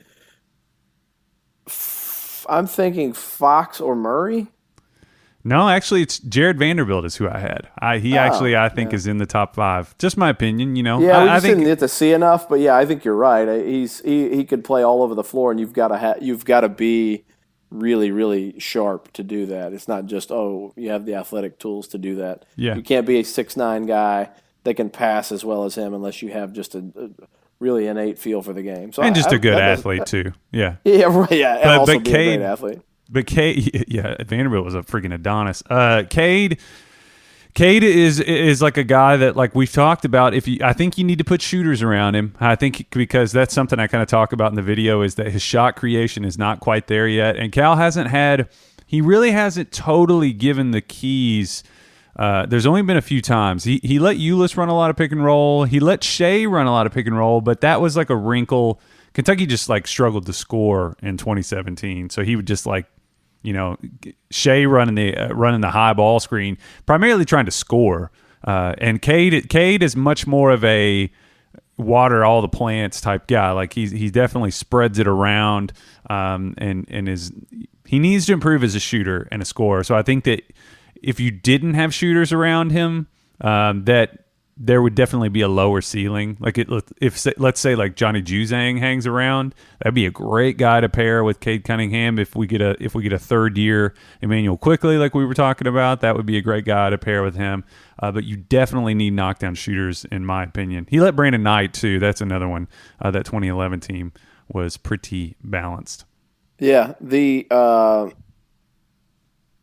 I'm 2.47 2.67
thinking 2.67 3.13
Fox 3.13 3.81
or 3.81 3.95
Murray. 3.95 4.47
No, 5.43 5.69
actually, 5.69 6.01
it's 6.01 6.19
Jarred 6.19 6.59
Vanderbilt 6.59 7.05
is 7.05 7.15
who 7.15 7.29
I 7.29 7.39
had. 7.39 7.69
I, 7.79 7.99
he 7.99 8.17
actually 8.17 8.57
I 8.57 8.67
think 8.67 8.93
is 8.93 9.07
in 9.07 9.17
the 9.17 9.25
top 9.25 9.55
five. 9.55 9.97
Just 9.97 10.17
my 10.17 10.29
opinion, 10.29 10.75
you 10.75 10.83
know. 10.83 10.99
Yeah, 10.99 11.19
I, 11.19 11.23
we 11.23 11.29
I 11.29 11.39
think 11.39 11.55
didn't 11.55 11.69
get 11.69 11.79
to 11.79 11.87
see 11.87 12.11
enough, 12.11 12.49
but 12.49 12.59
yeah, 12.59 12.75
I 12.75 12.85
think 12.85 13.05
you're 13.05 13.15
right. 13.15 13.65
He's 13.65 14.01
he, 14.01 14.35
he 14.35 14.43
could 14.43 14.63
play 14.65 14.83
all 14.83 15.01
over 15.01 15.15
the 15.15 15.23
floor, 15.23 15.49
and 15.49 15.59
you've 15.59 15.73
got 15.73 15.87
to 15.87 15.97
ha- 15.97 16.15
you've 16.19 16.43
got 16.43 16.61
to 16.61 16.69
be 16.69 17.23
really 17.69 18.11
really 18.11 18.57
sharp 18.59 19.11
to 19.13 19.23
do 19.23 19.47
that. 19.47 19.73
It's 19.73 19.87
not 19.87 20.05
just 20.05 20.31
oh 20.31 20.73
you 20.75 20.89
have 20.89 21.05
the 21.05 21.15
athletic 21.15 21.59
tools 21.59 21.87
to 21.89 21.97
do 21.97 22.15
that. 22.15 22.45
Yeah. 22.55 22.75
you 22.75 22.81
can't 22.83 23.05
be 23.05 23.19
a 23.19 23.23
six 23.23 23.57
nine 23.57 23.85
guy 23.85 24.29
that 24.63 24.75
can 24.75 24.89
pass 24.89 25.31
as 25.31 25.43
well 25.45 25.63
as 25.65 25.75
him 25.75 25.93
unless 25.93 26.21
you 26.21 26.29
have 26.31 26.53
just 26.53 26.75
a, 26.75 26.79
a 26.97 27.09
really 27.59 27.87
innate 27.87 28.19
feel 28.19 28.41
for 28.41 28.53
the 28.53 28.61
game. 28.63 28.91
So 28.93 29.01
and 29.03 29.15
just 29.15 29.31
a 29.31 29.39
good 29.39 29.57
athlete 29.57 30.05
too. 30.05 30.33
Yeah. 30.51 30.75
Yeah, 30.83 31.05
right. 31.05 31.31
Yeah, 31.31 31.55
and 31.55 31.63
But- 31.63 31.77
also 31.79 31.93
but 31.95 32.03
be 32.03 32.09
a 32.09 32.13
great 32.13 32.25
Cade- 32.25 32.41
athlete. 32.41 32.79
But 33.09 33.25
Cade, 33.25 33.85
yeah, 33.87 34.15
Vanderbilt 34.25 34.65
was 34.65 34.75
a 34.75 34.81
freaking 34.81 35.13
Adonis. 35.13 35.63
Uh, 35.69 36.03
Cade, 36.09 36.59
Cade 37.57 37.83
is 37.83 38.19
is 38.19 38.61
like 38.61 38.77
a 38.77 38.83
guy 38.83 39.17
that 39.17 39.35
like 39.35 39.55
we've 39.55 39.71
talked 39.71 40.05
about. 40.05 40.35
If 40.35 40.47
you, 40.47 40.59
I 40.63 40.73
think 40.73 40.95
you 40.95 41.03
need 41.03 41.17
to 41.17 41.23
put 41.23 41.41
shooters 41.41 41.81
around 41.81 42.15
him. 42.15 42.35
I 42.39 42.55
think 42.55 42.91
because 42.91 43.31
that's 43.31 43.51
something 43.51 43.79
I 43.79 43.87
kind 43.87 44.03
of 44.03 44.07
talk 44.07 44.31
about 44.31 44.51
in 44.51 44.55
the 44.55 44.61
video 44.61 45.01
is 45.01 45.15
that 45.15 45.31
his 45.31 45.41
shot 45.41 45.75
creation 45.75 46.23
is 46.23 46.37
not 46.37 46.59
quite 46.59 46.85
there 46.85 47.07
yet, 47.07 47.35
and 47.35 47.51
Cal 47.51 47.75
hasn't 47.75 48.11
had. 48.11 48.47
He 48.85 49.01
really 49.01 49.31
hasn't 49.31 49.71
totally 49.71 50.33
given 50.33 50.69
the 50.69 50.81
keys. 50.81 51.63
Uh, 52.15 52.45
there's 52.45 52.67
only 52.67 52.83
been 52.83 52.95
a 52.95 53.01
few 53.01 53.23
times 53.23 53.63
he 53.63 53.79
he 53.81 53.97
let 53.97 54.17
Ulis 54.17 54.55
run 54.55 54.69
a 54.69 54.75
lot 54.75 54.91
of 54.91 54.95
pick 54.95 55.11
and 55.11 55.25
roll. 55.25 55.63
He 55.63 55.79
let 55.79 56.03
Shai 56.03 56.45
run 56.45 56.67
a 56.67 56.71
lot 56.71 56.85
of 56.85 56.93
pick 56.93 57.07
and 57.07 57.17
roll, 57.17 57.41
but 57.41 57.61
that 57.61 57.81
was 57.81 57.97
like 57.97 58.11
a 58.11 58.15
wrinkle. 58.15 58.79
Kentucky 59.13 59.47
just 59.47 59.67
like 59.67 59.87
struggled 59.87 60.27
to 60.27 60.33
score 60.33 60.95
in 61.01 61.17
2017, 61.17 62.11
so 62.11 62.23
he 62.23 62.35
would 62.35 62.45
just 62.45 62.67
like 62.67 62.85
you 63.47 63.53
know, 63.53 63.77
Shai 64.29 64.65
running 64.65 64.95
the 64.95 65.15
uh, 65.15 65.29
running 65.29 65.61
the 65.61 65.69
high 65.69 65.93
ball 65.93 66.19
screen, 66.19 66.57
primarily 66.85 67.23
trying 67.23 67.45
to 67.45 67.51
score. 67.51 68.11
Uh, 68.43 68.75
and 68.79 69.01
Cade 69.01 69.47
Cade 69.47 69.81
is 69.81 69.95
much 69.95 70.27
more 70.27 70.51
of 70.51 70.65
a 70.65 71.09
water 71.77 72.25
all 72.25 72.41
the 72.41 72.49
plants 72.49 72.99
type 72.99 73.25
guy. 73.25 73.51
Like 73.51 73.71
he's 73.71 73.91
he 73.91 74.09
definitely 74.09 74.51
spreads 74.51 74.99
it 74.99 75.07
around, 75.07 75.71
um, 76.09 76.55
and 76.57 76.85
and 76.89 77.07
is 77.07 77.31
he 77.85 77.99
needs 77.99 78.25
to 78.25 78.33
improve 78.33 78.65
as 78.65 78.75
a 78.75 78.81
shooter 78.81 79.29
and 79.31 79.41
a 79.41 79.45
scorer. 79.45 79.85
So 79.85 79.95
I 79.95 80.01
think 80.01 80.25
that 80.25 80.43
if 81.01 81.17
you 81.17 81.31
didn't 81.31 81.75
have 81.75 81.93
shooters 81.93 82.33
around 82.33 82.71
him, 82.71 83.07
um, 83.39 83.85
that 83.85 84.25
there 84.59 84.81
would 84.81 84.95
definitely 84.95 85.29
be 85.29 85.41
a 85.41 85.47
lower 85.47 85.81
ceiling. 85.81 86.37
Like 86.39 86.57
it, 86.57 86.67
if 86.99 87.25
let's 87.37 87.59
say 87.59 87.75
like 87.75 87.95
Johnny 87.95 88.21
Juzang 88.21 88.79
hangs 88.79 89.05
around, 89.05 89.53
that'd 89.79 89.93
be 89.93 90.05
a 90.05 90.11
great 90.11 90.57
guy 90.57 90.81
to 90.81 90.89
pair 90.89 91.23
with 91.23 91.39
Cade 91.39 91.63
Cunningham. 91.63 92.17
If 92.17 92.35
we 92.35 92.47
get 92.47 92.61
a 92.61 92.75
if 92.83 92.95
we 92.95 93.03
get 93.03 93.13
a 93.13 93.19
third 93.19 93.57
year 93.57 93.93
Immanuel 94.21 94.57
Quickley, 94.57 94.97
like 94.97 95.13
we 95.13 95.25
were 95.25 95.35
talking 95.35 95.67
about, 95.67 96.01
that 96.01 96.15
would 96.15 96.25
be 96.25 96.37
a 96.37 96.41
great 96.41 96.65
guy 96.65 96.89
to 96.89 96.97
pair 96.97 97.21
with 97.21 97.35
him. 97.35 97.63
Uh, 97.99 98.11
but 98.11 98.23
you 98.23 98.35
definitely 98.37 98.93
need 98.93 99.13
knockdown 99.13 99.55
shooters, 99.55 100.05
in 100.05 100.25
my 100.25 100.43
opinion. 100.43 100.87
He 100.89 100.99
let 100.99 101.15
Brandon 101.15 101.43
Knight 101.43 101.73
too. 101.73 101.99
That's 101.99 102.21
another 102.21 102.47
one. 102.47 102.67
Uh, 102.99 103.11
that 103.11 103.25
2011 103.25 103.79
team 103.81 104.11
was 104.47 104.77
pretty 104.77 105.35
balanced. 105.43 106.05
Yeah, 106.59 106.93
the 106.99 107.45
uh, 107.51 108.09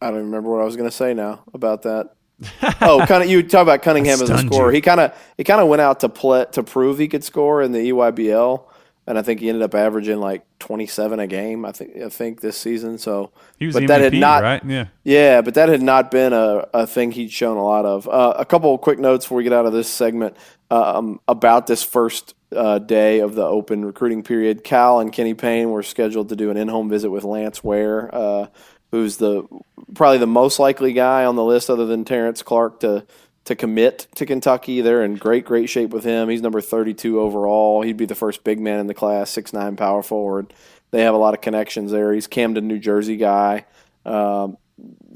I 0.01 0.11
don't 0.11 0.27
remember 0.27 0.51
what 0.51 0.61
I 0.61 0.65
was 0.65 0.77
going 0.77 0.89
to 0.89 0.95
say 0.95 1.15
now 1.15 1.43
about 1.53 1.83
that. 1.83 2.15
oh, 2.81 3.05
kind 3.07 3.23
of. 3.23 3.29
You 3.29 3.43
talk 3.43 3.63
about 3.63 3.83
Cunningham 3.83 4.21
as 4.21 4.31
a 4.31 4.39
scorer. 4.39 4.71
you. 4.71 4.77
He 4.77 4.81
kind 4.81 5.01
of 5.01 5.17
he 5.37 5.45
kind 5.45 5.61
of 5.61 5.69
went 5.69 5.83
out 5.83 6.01
to 6.01 6.09
play 6.09 6.47
to 6.53 6.63
prove 6.63 6.99
he 6.99 7.09
could 7.09 7.25
score 7.25 7.63
in 7.63 7.73
the 7.73 7.79
EYBL, 7.79 8.65
and 9.07 9.19
I 9.19 9.23
think 9.23 9.41
he 9.41 9.49
ended 9.49 9.63
up 9.63 9.75
averaging 9.75 10.19
like 10.19 10.45
twenty 10.59 10.87
seven 10.87 11.21
a 11.21 11.27
game. 11.27 11.65
I 11.65 11.73
think 11.73 11.97
I 11.97 12.09
think 12.09 12.41
this 12.41 12.57
season. 12.57 12.99
So, 12.99 13.31
He 13.59 13.67
was 13.67 13.75
but 13.75 13.81
the 13.81 13.87
that 13.87 14.01
MVP, 14.01 14.05
had 14.05 14.15
not 14.15 14.43
right? 14.43 14.65
Yeah. 14.65 14.87
Yeah, 15.05 15.41
but 15.43 15.55
that 15.55 15.69
had 15.69 15.83
not 15.83 16.11
been 16.11 16.33
a, 16.33 16.67
a 16.75 16.87
thing 16.87 17.13
he'd 17.13 17.31
shown 17.31 17.57
a 17.57 17.65
lot 17.65 17.85
of. 17.85 18.09
Uh, 18.09 18.35
a 18.37 18.45
couple 18.45 18.75
of 18.75 18.81
quick 18.81 18.99
notes 18.99 19.25
before 19.25 19.37
we 19.37 19.45
get 19.45 19.53
out 19.53 19.67
of 19.67 19.73
this 19.73 19.89
segment 19.89 20.37
um, 20.71 21.21
about 21.29 21.67
this 21.67 21.83
first 21.85 22.35
uh, 22.55 22.79
day 22.79 23.21
of 23.21 23.35
the 23.35 23.45
open 23.45 23.85
recruiting 23.85 24.23
period. 24.23 24.65
Cal 24.65 25.01
and 25.01 25.13
Kenny 25.13 25.35
Payne 25.35 25.71
were 25.71 25.83
scheduled 25.83 26.29
to 26.31 26.37
do 26.37 26.51
an 26.51 26.57
in-home 26.57 26.89
visit 26.89 27.11
with 27.11 27.25
Lance 27.25 27.63
Ware, 27.63 28.15
uh, 28.15 28.47
who's 28.95 29.17
the 29.17 29.45
probably 29.93 30.19
the 30.19 30.27
most 30.27 30.61
likely 30.61 30.93
guy 30.93 31.25
on 31.25 31.35
the 31.35 31.43
list, 31.43 31.69
other 31.69 31.85
than 31.85 32.05
Terrence 32.05 32.43
Clarke, 32.43 32.79
to 32.81 33.05
to 33.45 33.57
commit 33.57 34.07
to 34.15 34.25
Kentucky. 34.25 34.81
They're 34.81 35.03
in 35.03 35.17
great 35.17 35.45
great 35.45 35.69
shape 35.69 35.91
with 35.91 36.05
him. 36.05 36.29
He's 36.29 36.41
number 36.41 36.61
32 36.61 37.21
overall. 37.21 37.83
He'd 37.83 37.97
be 37.97 38.07
the 38.07 38.15
first 38.15 38.45
big 38.45 38.61
man 38.61 38.79
in 38.79 38.87
the 38.87 38.95
class, 38.95 39.31
six 39.31 39.53
nine 39.53 39.75
power 39.75 40.01
forward. 40.01 40.55
They 40.93 41.03
have 41.03 41.15
a 41.15 41.19
lot 41.19 41.35
of 41.35 41.41
connections 41.41 41.91
there. 41.91 42.13
He's 42.13 42.29
Camden, 42.29 42.69
New 42.69 42.79
Jersey 42.79 43.17
guy. 43.17 43.65
Um, 44.07 44.59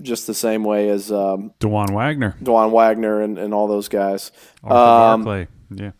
just 0.03 0.27
the 0.27 0.35
same 0.35 0.65
way 0.65 0.89
as 0.89 1.13
um, 1.13 1.53
Dajuan 1.61 1.93
Wagner, 1.93 2.37
Dajuan 2.43 2.73
Wagner 2.73 3.23
and, 3.23 3.39
and 3.39 3.55
all 3.55 3.69
those 3.69 3.87
guys. 3.87 4.33
Um, 4.65 5.23
Barclay. 5.23 5.47
Yeah. 5.71 5.93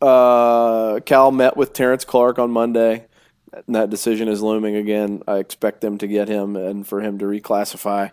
Uh, 0.00 1.00
Cal 1.00 1.30
met 1.30 1.56
with 1.56 1.74
Terrence 1.74 2.06
Clark 2.06 2.38
on 2.38 2.50
Monday. 2.50 3.06
That 3.68 3.90
decision 3.90 4.28
is 4.28 4.42
looming 4.42 4.76
again. 4.76 5.22
I 5.26 5.38
expect 5.38 5.80
them 5.80 5.98
to 5.98 6.06
get 6.06 6.28
him 6.28 6.56
and 6.56 6.86
for 6.86 7.00
him 7.00 7.18
to 7.18 7.24
reclassify 7.24 8.10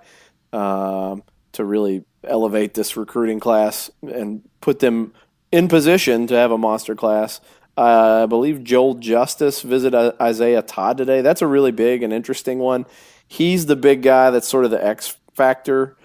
um, 0.54 1.24
to 1.54 1.66
really 1.66 2.04
elevate 2.24 2.74
this 2.74 2.96
recruiting 2.96 3.40
class 3.40 3.90
and 4.02 4.48
put 4.62 4.80
them 4.80 5.14
in 5.52 5.68
position 5.68 6.28
to 6.28 6.36
have 6.36 6.52
a 6.52 6.58
monster 6.58 6.96
class. 6.96 7.42
Uh, 7.78 8.24
I 8.24 8.26
believe 8.26 8.64
Joel 8.64 8.96
Justus 8.96 9.62
visited 9.62 10.16
Isaiah 10.22 10.62
Todd 10.62 10.98
today. 10.98 11.22
That's 11.22 11.42
a 11.42 11.48
really 11.48 11.72
big 11.72 12.04
and 12.04 12.12
interesting 12.12 12.60
one. 12.60 12.86
He's 13.28 13.66
the 13.66 13.76
big 13.76 14.02
guy 14.02 14.30
that's 14.30 14.48
sort 14.48 14.66
of 14.66 14.72
the 14.72 14.86
X 14.86 15.18
factor 15.34 15.96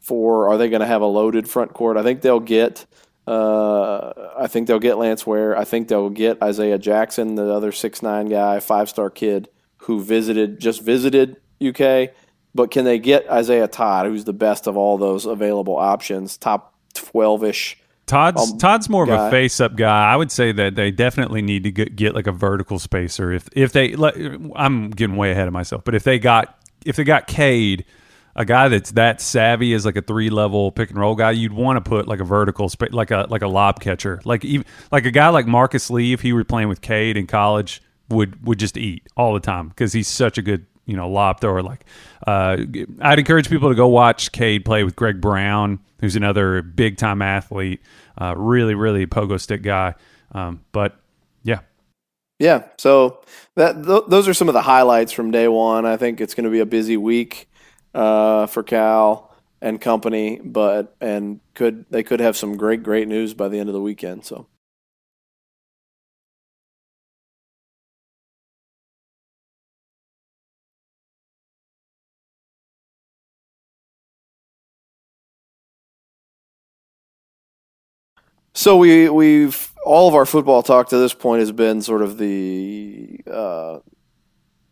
for 0.00 0.48
are 0.48 0.58
they 0.58 0.68
going 0.68 0.80
to 0.80 0.86
have 0.86 1.00
a 1.00 1.06
loaded 1.06 1.48
front 1.48 1.72
court? 1.72 1.96
I 1.96 2.02
think 2.02 2.20
they'll 2.20 2.40
get. 2.40 2.86
Uh, 3.26 4.12
I 4.36 4.46
think 4.48 4.68
they'll 4.68 4.78
get 4.78 4.98
Lance 4.98 5.26
Ware. 5.26 5.56
I 5.56 5.64
think 5.64 5.88
they'll 5.88 6.10
get 6.10 6.42
Isaiah 6.42 6.78
Jackson, 6.78 7.36
the 7.36 7.52
other 7.52 7.72
six 7.72 8.02
nine 8.02 8.28
guy, 8.28 8.60
five 8.60 8.88
star 8.88 9.10
kid 9.10 9.48
who 9.78 10.02
visited 10.02 10.60
just 10.60 10.82
visited 10.82 11.36
UK. 11.64 12.10
But 12.54 12.70
can 12.70 12.84
they 12.84 12.98
get 12.98 13.28
Isaiah 13.28 13.66
Todd, 13.66 14.06
who's 14.06 14.24
the 14.24 14.32
best 14.32 14.66
of 14.66 14.76
all 14.76 14.98
those 14.98 15.26
available 15.26 15.76
options, 15.76 16.36
top 16.36 16.74
twelve 16.92 17.42
ish? 17.42 17.78
Todd's 18.06 18.52
um, 18.52 18.58
Todd's 18.58 18.88
more 18.88 19.06
guy. 19.06 19.14
of 19.14 19.20
a 19.28 19.30
face 19.30 19.60
up 19.60 19.76
guy. 19.76 20.12
I 20.12 20.16
would 20.16 20.30
say 20.30 20.52
that 20.52 20.74
they 20.74 20.90
definitely 20.90 21.40
need 21.40 21.64
to 21.64 21.70
get, 21.70 21.96
get 21.96 22.14
like 22.14 22.26
a 22.26 22.32
vertical 22.32 22.78
spacer. 22.78 23.32
If 23.32 23.48
if 23.52 23.72
they, 23.72 23.94
I'm 24.54 24.90
getting 24.90 25.16
way 25.16 25.30
ahead 25.30 25.48
of 25.48 25.54
myself, 25.54 25.84
but 25.84 25.94
if 25.94 26.04
they 26.04 26.18
got 26.18 26.58
if 26.84 26.96
they 26.96 27.04
got 27.04 27.26
Cade 27.26 27.86
a 28.36 28.44
guy 28.44 28.68
that's 28.68 28.92
that 28.92 29.20
savvy 29.20 29.74
as 29.74 29.84
like 29.84 29.96
a 29.96 30.02
three 30.02 30.30
level 30.30 30.72
pick 30.72 30.90
and 30.90 30.98
roll 30.98 31.14
guy, 31.14 31.30
you'd 31.30 31.52
want 31.52 31.82
to 31.82 31.88
put 31.88 32.08
like 32.08 32.20
a 32.20 32.24
vertical 32.24 32.70
like 32.90 33.10
a 33.10 33.26
like 33.30 33.42
a 33.42 33.48
lob 33.48 33.80
catcher, 33.80 34.20
like 34.24 34.44
even 34.44 34.66
like 34.90 35.06
a 35.06 35.10
guy 35.10 35.28
like 35.28 35.46
Marcus 35.46 35.90
Lee, 35.90 36.12
if 36.12 36.20
he 36.20 36.32
were 36.32 36.44
playing 36.44 36.68
with 36.68 36.80
Cade 36.80 37.16
in 37.16 37.26
college, 37.26 37.82
would 38.08 38.44
would 38.46 38.58
just 38.58 38.76
eat 38.76 39.06
all 39.16 39.34
the 39.34 39.40
time 39.40 39.68
because 39.68 39.92
he's 39.92 40.08
such 40.08 40.38
a 40.38 40.42
good 40.42 40.66
you 40.86 40.96
know 40.96 41.08
lob 41.08 41.40
thrower. 41.40 41.62
Like, 41.62 41.84
uh, 42.26 42.56
I'd 43.00 43.18
encourage 43.18 43.48
people 43.48 43.68
to 43.68 43.74
go 43.74 43.86
watch 43.86 44.32
Cade 44.32 44.64
play 44.64 44.84
with 44.84 44.96
Greg 44.96 45.20
Brown, 45.20 45.78
who's 46.00 46.16
another 46.16 46.62
big 46.62 46.96
time 46.96 47.22
athlete, 47.22 47.80
uh, 48.20 48.34
really 48.36 48.74
really 48.74 49.06
pogo 49.06 49.40
stick 49.40 49.62
guy. 49.62 49.94
Um, 50.32 50.64
but 50.72 50.96
yeah, 51.44 51.60
yeah. 52.40 52.64
So 52.78 53.22
that 53.54 53.84
th- 53.84 54.04
those 54.08 54.26
are 54.26 54.34
some 54.34 54.48
of 54.48 54.54
the 54.54 54.62
highlights 54.62 55.12
from 55.12 55.30
day 55.30 55.46
one. 55.46 55.86
I 55.86 55.96
think 55.96 56.20
it's 56.20 56.34
going 56.34 56.44
to 56.44 56.50
be 56.50 56.60
a 56.60 56.66
busy 56.66 56.96
week 56.96 57.48
uh, 57.94 58.46
for 58.46 58.62
Cal 58.62 59.34
and 59.60 59.80
company, 59.80 60.40
but 60.44 60.94
and 61.00 61.40
could 61.54 61.86
they 61.90 62.02
could 62.02 62.20
have 62.20 62.36
some 62.36 62.56
great 62.56 62.82
great 62.82 63.08
news 63.08 63.34
by 63.34 63.48
the 63.48 63.58
end 63.58 63.68
of 63.68 63.74
the 63.74 63.80
weekend. 63.80 64.24
So. 64.24 64.46
So 78.54 78.76
we 78.76 79.08
we've 79.08 79.72
all 79.84 80.08
of 80.08 80.14
our 80.14 80.24
football 80.26 80.62
talk 80.62 80.88
to 80.90 80.96
this 80.98 81.12
point 81.12 81.40
has 81.40 81.52
been 81.52 81.82
sort 81.82 82.02
of 82.02 82.18
the 82.18 83.20
uh, 83.30 83.80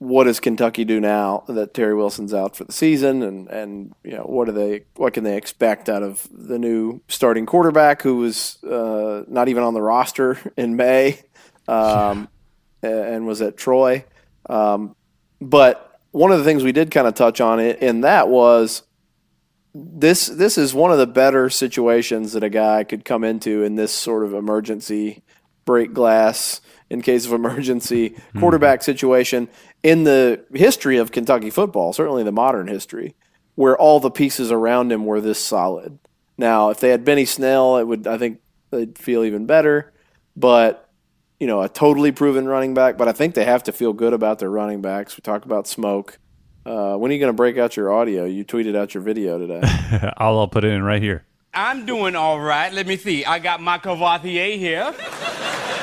what 0.02 0.24
does 0.24 0.40
Kentucky 0.40 0.84
do 0.84 1.00
now 1.00 1.44
that 1.46 1.74
Terry 1.74 1.94
Wilson's 1.94 2.34
out 2.34 2.56
for 2.56 2.64
the 2.64 2.72
season, 2.72 3.22
and 3.22 3.48
and 3.48 3.94
you 4.02 4.12
know 4.12 4.24
what 4.24 4.46
do 4.46 4.52
they 4.52 4.84
what 4.96 5.14
can 5.14 5.22
they 5.22 5.36
expect 5.36 5.88
out 5.88 6.02
of 6.02 6.28
the 6.32 6.58
new 6.58 7.00
starting 7.06 7.46
quarterback 7.46 8.02
who 8.02 8.16
was 8.16 8.62
uh, 8.64 9.22
not 9.28 9.48
even 9.48 9.62
on 9.62 9.74
the 9.74 9.82
roster 9.82 10.38
in 10.56 10.74
May, 10.74 11.20
um, 11.68 12.28
and 12.82 13.26
was 13.26 13.40
at 13.40 13.56
Troy, 13.56 14.04
um, 14.50 14.96
but 15.40 16.00
one 16.10 16.32
of 16.32 16.38
the 16.38 16.44
things 16.44 16.64
we 16.64 16.72
did 16.72 16.90
kind 16.90 17.06
of 17.06 17.14
touch 17.14 17.40
on 17.40 17.60
it 17.60 17.80
in 17.80 18.00
that 18.00 18.28
was 18.28 18.82
this 19.72 20.26
this 20.26 20.58
is 20.58 20.74
one 20.74 20.90
of 20.90 20.98
the 20.98 21.06
better 21.06 21.48
situations 21.48 22.32
that 22.32 22.42
a 22.42 22.50
guy 22.50 22.82
could 22.82 23.04
come 23.04 23.22
into 23.22 23.62
in 23.62 23.76
this 23.76 23.92
sort 23.92 24.24
of 24.24 24.34
emergency 24.34 25.22
break 25.64 25.92
glass 25.92 26.60
in 26.90 27.00
case 27.00 27.24
of 27.24 27.32
emergency 27.32 28.10
mm-hmm. 28.10 28.40
quarterback 28.40 28.82
situation 28.82 29.48
in 29.82 30.04
the 30.04 30.44
history 30.54 30.96
of 30.96 31.12
Kentucky 31.12 31.50
football, 31.50 31.92
certainly 31.92 32.22
the 32.22 32.32
modern 32.32 32.68
history, 32.68 33.14
where 33.54 33.76
all 33.76 34.00
the 34.00 34.10
pieces 34.10 34.52
around 34.52 34.92
him 34.92 35.04
were 35.04 35.20
this 35.20 35.38
solid. 35.38 35.98
Now, 36.38 36.70
if 36.70 36.80
they 36.80 36.90
had 36.90 37.04
Benny 37.04 37.24
Snell, 37.24 37.76
it 37.76 37.84
would 37.84 38.06
I 38.06 38.18
think 38.18 38.40
they'd 38.70 38.96
feel 38.98 39.24
even 39.24 39.46
better. 39.46 39.92
But 40.36 40.88
you 41.42 41.48
know, 41.48 41.60
a 41.60 41.68
totally 41.68 42.12
proven 42.12 42.46
running 42.46 42.72
back. 42.72 42.96
But 42.96 43.08
I 43.08 43.12
think 43.12 43.34
they 43.34 43.44
have 43.44 43.64
to 43.64 43.72
feel 43.72 43.92
good 43.92 44.12
about 44.12 44.38
their 44.38 44.48
running 44.48 44.80
backs. 44.80 45.16
We 45.16 45.22
talk 45.22 45.44
about 45.44 45.66
Smoke. 45.66 46.18
Uh, 46.64 46.94
when 46.94 47.10
are 47.10 47.14
you 47.14 47.18
going 47.18 47.32
to 47.32 47.36
break 47.36 47.58
out 47.58 47.76
your 47.76 47.92
audio? 47.92 48.24
You 48.24 48.44
tweeted 48.44 48.76
out 48.76 48.94
your 48.94 49.02
video 49.02 49.38
today. 49.38 49.60
I'll, 50.18 50.38
I'll 50.38 50.46
put 50.46 50.62
it 50.62 50.72
in 50.72 50.84
right 50.84 51.02
here. 51.02 51.24
I'm 51.52 51.84
doing 51.84 52.14
all 52.14 52.40
right. 52.40 52.72
Let 52.72 52.86
me 52.86 52.96
see. 52.96 53.24
I 53.24 53.40
got 53.40 53.60
my 53.60 53.78
Courvoisier 53.78 54.56
here. 54.56 54.94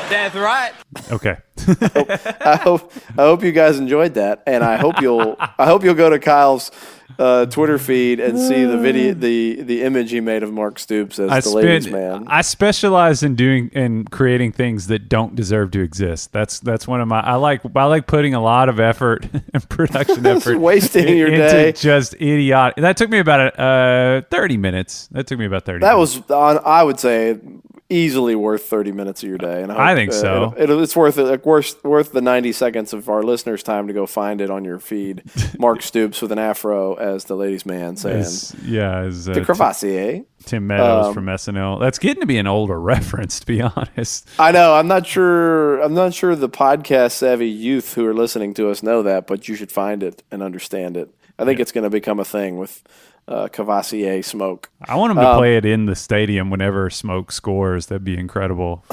That's 0.10 0.34
right. 0.34 0.72
Okay. 1.12 1.38
I, 1.70 2.60
hope, 2.62 2.92
I 3.18 3.24
hope 3.24 3.44
you 3.44 3.52
guys 3.52 3.78
enjoyed 3.78 4.16
that, 4.16 4.44
and 4.46 4.64
I 4.64 4.78
hope 4.78 5.02
you'll 5.02 5.36
I 5.40 5.66
hope 5.66 5.84
you'll 5.84 5.94
go 5.94 6.10
to 6.10 6.20
Kyle's 6.20 6.72
uh, 7.18 7.46
Twitter 7.48 7.78
feed 7.78 8.20
and 8.20 8.40
see 8.40 8.66
the 8.66 8.78
video, 8.78 9.14
the 9.14 9.62
the 9.62 9.82
image 9.84 10.12
he 10.12 10.22
made 10.22 10.44
of 10.44 10.54
Mark 10.54 10.80
Stoops 10.80 11.20
as 11.20 11.30
I 11.30 11.36
the 11.36 11.50
spend, 11.50 11.66
ladies 11.66 11.88
man. 11.92 12.26
I 12.28 12.42
specialize 12.42 13.24
in 13.24 13.36
doing 13.36 13.72
and 13.74 14.10
creating 14.10 14.54
things 14.54 14.88
that 14.88 15.10
don't 15.10 15.36
deserve 15.36 15.72
to 15.72 15.82
exist. 15.82 16.32
That's 16.32 16.60
that's 16.60 16.88
one 16.88 17.02
of 17.02 17.08
my. 17.08 17.20
I 17.20 17.36
like 17.36 17.62
I 17.76 17.86
like 17.86 18.08
putting 18.08 18.34
a 18.34 18.42
lot 18.42 18.70
of 18.70 18.80
effort 18.80 19.28
and 19.54 19.70
production 19.70 20.26
effort, 20.26 20.60
wasting 20.60 21.08
in, 21.08 21.18
your 21.18 21.28
into 21.28 21.40
day, 21.40 21.72
just 21.74 22.16
idiot. 22.16 22.76
That 22.78 22.96
took 22.96 23.10
me 23.10 23.20
about 23.20 23.60
uh, 23.60 24.22
thirty 24.30 24.58
minutes. 24.58 25.08
That 25.12 25.28
took 25.28 25.40
me 25.40 25.46
about 25.46 25.66
thirty. 25.66 25.82
That 25.82 25.96
minutes. 25.96 26.16
was 26.16 26.32
on. 26.32 26.60
I 26.64 26.84
would 26.84 27.00
say 27.00 27.40
easily 27.90 28.36
worth 28.36 28.66
30 28.66 28.92
minutes 28.92 29.24
of 29.24 29.30
your 29.30 29.38
day. 29.38 29.64
And 29.64 29.72
I, 29.72 29.92
I 29.92 29.96
think 29.96 30.14
so. 30.14 30.54
it, 30.58 30.70
it, 30.70 30.80
it's 30.80 30.96
worth 30.96 31.18
it. 31.18 31.24
Like 31.24 31.46
worth, 31.46 31.84
worth 31.84 32.12
the 32.12 32.22
90 32.22 32.52
seconds 32.52 32.94
of 32.94 33.10
our 33.10 33.24
listeners' 33.24 33.64
time 33.64 33.88
to 33.88 33.94
go 33.94 34.06
find 34.06 34.42
it 34.42 34.52
on 34.52 34.64
your 34.64 34.80
feed. 34.80 35.24
Mark 35.60 35.82
Stoops 35.82 36.22
with 36.22 36.32
an 36.32 36.40
afro 36.40 36.94
as 36.96 37.26
the 37.26 37.36
ladies' 37.36 37.66
man 37.66 37.98
saying, 37.98 38.26
"Yeah, 38.64 39.00
as 39.00 39.28
uh, 39.28 39.34
the 39.34 39.44
Courvoisier." 39.44 40.24
Tim 40.46 40.68
Meadows 40.68 41.08
um, 41.08 41.14
from 41.14 41.26
SNL. 41.26 41.80
That's 41.80 42.00
getting 42.00 42.22
to 42.22 42.28
be 42.28 42.38
an 42.38 42.48
older 42.48 42.80
reference, 42.82 43.40
to 43.42 43.46
be 43.46 43.62
honest. 43.62 44.28
I 44.38 44.52
know. 44.52 44.76
I'm 44.76 44.88
not 44.88 45.06
sure. 45.06 45.80
I'm 45.82 45.94
not 45.94 46.14
sure 46.14 46.36
the 46.36 46.50
podcast 46.50 47.14
savvy 47.14 47.50
youth 47.50 47.96
who 47.96 48.06
are 48.06 48.14
listening 48.14 48.54
to 48.56 48.70
us 48.70 48.84
know 48.84 49.04
that, 49.04 49.28
but 49.28 49.48
you 49.48 49.56
should 49.56 49.72
find 49.72 50.04
it 50.04 50.24
and 50.32 50.42
understand 50.44 50.96
it. 50.96 51.14
I 51.38 51.46
think 51.46 51.58
yeah. 51.58 51.64
it's 51.64 51.72
going 51.72 51.86
to 51.86 51.90
become 51.90 52.20
a 52.20 52.26
thing 52.26 52.58
with 52.58 52.84
uh, 53.28 53.48
Courvoisier 53.48 54.24
Smoke. 54.24 54.70
I 54.82 54.96
want 54.96 55.12
him 55.12 55.18
to 55.18 55.30
um, 55.30 55.38
play 55.38 55.58
it 55.58 55.66
in 55.66 55.86
the 55.86 55.96
stadium 55.96 56.50
whenever 56.50 56.90
Smoke 56.90 57.32
scores. 57.32 57.88
That'd 57.88 58.04
be 58.04 58.18
incredible. 58.18 58.84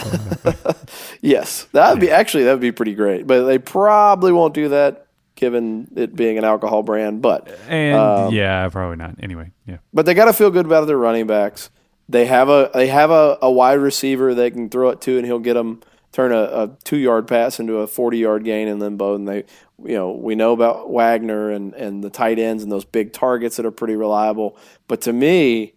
yes, 1.21 1.64
that'd 1.73 2.00
be 2.00 2.11
actually 2.11 2.45
that'd 2.45 2.61
be 2.61 2.73
pretty 2.73 2.95
great. 2.95 3.26
But 3.26 3.45
they 3.45 3.59
probably 3.59 4.33
won't 4.33 4.54
do 4.54 4.68
that 4.71 5.06
given 5.37 5.88
it 5.95 6.16
being 6.16 6.38
an 6.38 6.45
alcohol 6.45 6.83
brand. 6.83 7.23
But 7.23 7.49
and 7.68 7.99
um, 7.99 8.35
yeah, 8.35 8.68
probably 8.68 8.97
not. 8.97 9.16
Anyway, 9.23 9.52
yeah. 9.66 9.78
But 9.92 10.06
they 10.06 10.14
got 10.14 10.25
to 10.25 10.33
feel 10.33 10.50
good 10.50 10.66
about 10.66 10.87
their 10.87 10.99
running 10.99 11.26
backs. 11.26 11.71
They 12.09 12.26
have 12.26 12.49
a 12.49 12.71
they 12.75 12.88
have 12.88 13.11
a, 13.11 13.38
a 13.40 13.50
wide 13.50 13.78
receiver 13.78 14.35
they 14.35 14.50
can 14.50 14.68
throw 14.68 14.90
it 14.90 15.00
to, 15.02 15.16
and 15.16 15.26
he'll 15.26 15.38
get 15.38 15.54
them 15.54 15.83
turn 16.12 16.33
a, 16.33 16.42
a 16.42 16.76
two 16.85 16.97
yard 16.97 17.28
pass 17.28 17.61
into 17.61 17.78
a 17.78 17.87
forty 17.87 18.18
yard 18.18 18.45
gain 18.45 18.66
in 18.68 18.78
limbo. 18.78 19.14
And 19.14 19.28
they 19.28 19.45
you 19.85 19.95
know, 19.95 20.12
we 20.12 20.35
know 20.35 20.52
about 20.52 20.90
Wagner 20.90 21.50
and, 21.50 21.75
and 21.75 22.02
the 22.02 22.11
tight 22.11 22.38
ends 22.38 22.62
and 22.62 22.73
those 22.73 22.85
big 22.85 23.12
targets 23.12 23.56
that 23.56 23.66
are 23.66 23.71
pretty 23.71 23.97
reliable. 23.97 24.56
But 24.88 25.02
to 25.02 25.12
me, 25.12 25.75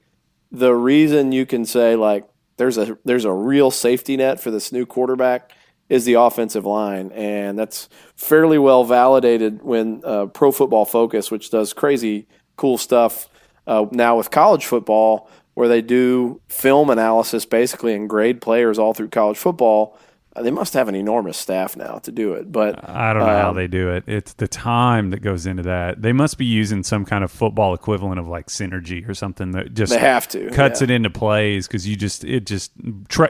the 0.52 0.74
reason 0.74 1.32
you 1.32 1.46
can 1.46 1.66
say 1.66 1.96
like 1.96 2.28
there's 2.58 2.78
a 2.78 2.98
there's 3.06 3.26
a 3.26 3.34
real 3.34 3.72
safety 3.72 4.18
net 4.18 4.40
for 4.40 4.52
this 4.52 4.72
new 4.72 4.86
quarterback 4.86 5.52
is 5.90 6.06
the 6.06 6.14
offensive 6.14 6.66
line, 6.66 7.12
and 7.14 7.58
that's 7.58 7.90
fairly 8.16 8.60
well 8.60 8.84
validated 8.84 9.64
when 9.64 10.02
uh, 10.06 10.28
Pro 10.28 10.52
Football 10.52 10.86
Focus, 10.86 11.32
which 11.32 11.50
does 11.50 11.74
crazy 11.74 12.28
cool 12.58 12.78
stuff 12.78 13.28
uh, 13.66 13.86
now 13.92 14.18
with 14.18 14.30
college 14.30 14.66
football, 14.66 15.30
where 15.56 15.68
they 15.68 15.82
do 15.82 16.42
film 16.48 16.90
analysis 16.90 17.46
basically 17.46 17.96
and 17.96 18.10
grade 18.10 18.40
players 18.40 18.78
all 18.78 18.94
through 18.94 19.10
college 19.10 19.38
football 19.38 19.98
they 20.42 20.52
must 20.52 20.74
have 20.74 20.88
an 20.88 20.96
enormous 20.96 21.38
staff 21.38 21.76
now 21.76 22.00
to 22.00 22.12
do 22.12 22.34
it. 22.34 22.52
But 22.52 22.88
I 22.88 23.14
don't 23.14 23.24
know 23.24 23.30
um, 23.30 23.42
how 23.42 23.54
they 23.54 23.68
do 23.68 23.90
it. 23.90 24.04
It's 24.08 24.34
the 24.34 24.48
time 24.48 25.10
that 25.12 25.20
goes 25.20 25.46
into 25.46 25.64
that. 25.64 26.02
They 26.02 26.14
must 26.14 26.38
be 26.38 26.46
using 26.46 26.84
some 26.84 27.06
kind 27.06 27.24
of 27.24 27.32
football 27.32 27.74
equivalent 27.74 28.20
of 28.20 28.28
like 28.28 28.48
synergy 28.48 29.08
or 29.08 29.14
something 29.14 29.52
that 29.52 29.74
just 29.74 29.94
they 29.94 30.00
have 30.00 30.28
to 30.30 30.50
cuts 30.52 30.82
yeah. 30.82 30.86
it 30.86 30.92
into 30.92 31.10
plays 31.10 31.68
because 31.68 31.88
you 31.88 31.96
just 31.96 32.24
it 32.24 32.46
just 32.46 32.72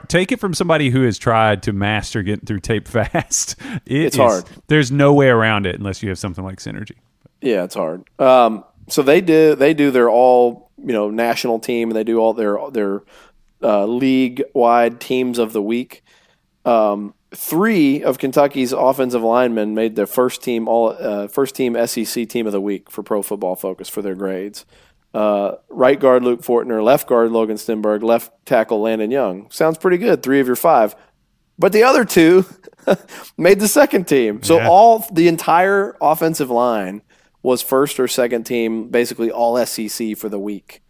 take 0.07 0.31
it 0.31 0.39
from 0.39 0.53
somebody 0.53 0.89
who 0.89 1.03
has 1.03 1.17
tried 1.17 1.63
to 1.63 1.73
master 1.73 2.23
getting 2.23 2.45
through 2.45 2.59
tape 2.59 2.87
fast. 2.87 3.55
It 3.85 4.01
it's 4.05 4.15
is, 4.15 4.19
hard. 4.19 4.45
There's 4.67 4.91
no 4.91 5.13
way 5.13 5.27
around 5.27 5.65
it 5.65 5.75
unless 5.75 6.03
you 6.03 6.09
have 6.09 6.19
something 6.19 6.43
like 6.43 6.59
synergy. 6.59 6.95
Yeah, 7.41 7.63
it's 7.63 7.75
hard. 7.75 8.03
Um, 8.19 8.65
so 8.87 9.01
they 9.01 9.21
do 9.21 9.55
they 9.55 9.73
do 9.73 9.91
their 9.91 10.09
all 10.09 10.69
you 10.77 10.93
know 10.93 11.09
national 11.09 11.59
team 11.59 11.89
and 11.89 11.95
they 11.95 12.03
do 12.03 12.19
all 12.19 12.33
their 12.33 12.57
their 12.71 13.03
uh, 13.61 13.85
league 13.85 14.43
wide 14.53 14.99
teams 14.99 15.39
of 15.39 15.53
the 15.53 15.61
week. 15.61 16.03
Um, 16.69 17.13
three 17.33 18.03
of 18.03 18.17
Kentucky's 18.17 18.73
offensive 18.73 19.21
linemen 19.23 19.73
made 19.75 19.95
their 19.95 20.07
first 20.07 20.41
team 20.43 20.67
all 20.67 20.89
uh, 20.99 21.27
first 21.27 21.55
team 21.55 21.75
SEC 21.87 22.27
team 22.29 22.45
of 22.45 22.51
the 22.53 22.61
week 22.61 22.89
for 22.91 23.03
Pro 23.03 23.21
Football 23.21 23.55
Focus 23.55 23.89
for 23.89 24.01
their 24.01 24.15
grades. 24.15 24.65
uh, 25.13 25.53
right 25.69 25.99
guard 25.99 26.23
Luke 26.23 26.41
Fortner, 26.41 26.83
left 26.83 27.07
guard 27.07 27.31
Logan 27.31 27.57
Stenberg, 27.57 28.03
left 28.03 28.31
tackle 28.45 28.81
Landon 28.81 29.09
Young. 29.11 29.49
Sounds 29.49 29.77
pretty 29.77 29.97
good. 29.97 30.21
Three 30.21 30.39
of 30.39 30.47
your 30.47 30.55
five. 30.55 30.95
But 31.57 31.71
the 31.73 31.83
other 31.83 32.05
two 32.05 32.45
made 33.37 33.59
the 33.59 33.67
second 33.67 34.05
team. 34.07 34.43
So 34.43 34.57
Yeah. 34.57 34.69
all 34.69 35.05
the 35.11 35.27
entire 35.27 35.95
offensive 36.01 36.49
line 36.51 37.01
was 37.41 37.61
first 37.61 37.99
or 37.99 38.07
second 38.07 38.43
team, 38.43 38.89
basically 38.89 39.31
all 39.31 39.57
SEC 39.65 40.15
for 40.17 40.29
the 40.29 40.39
week. 40.39 40.81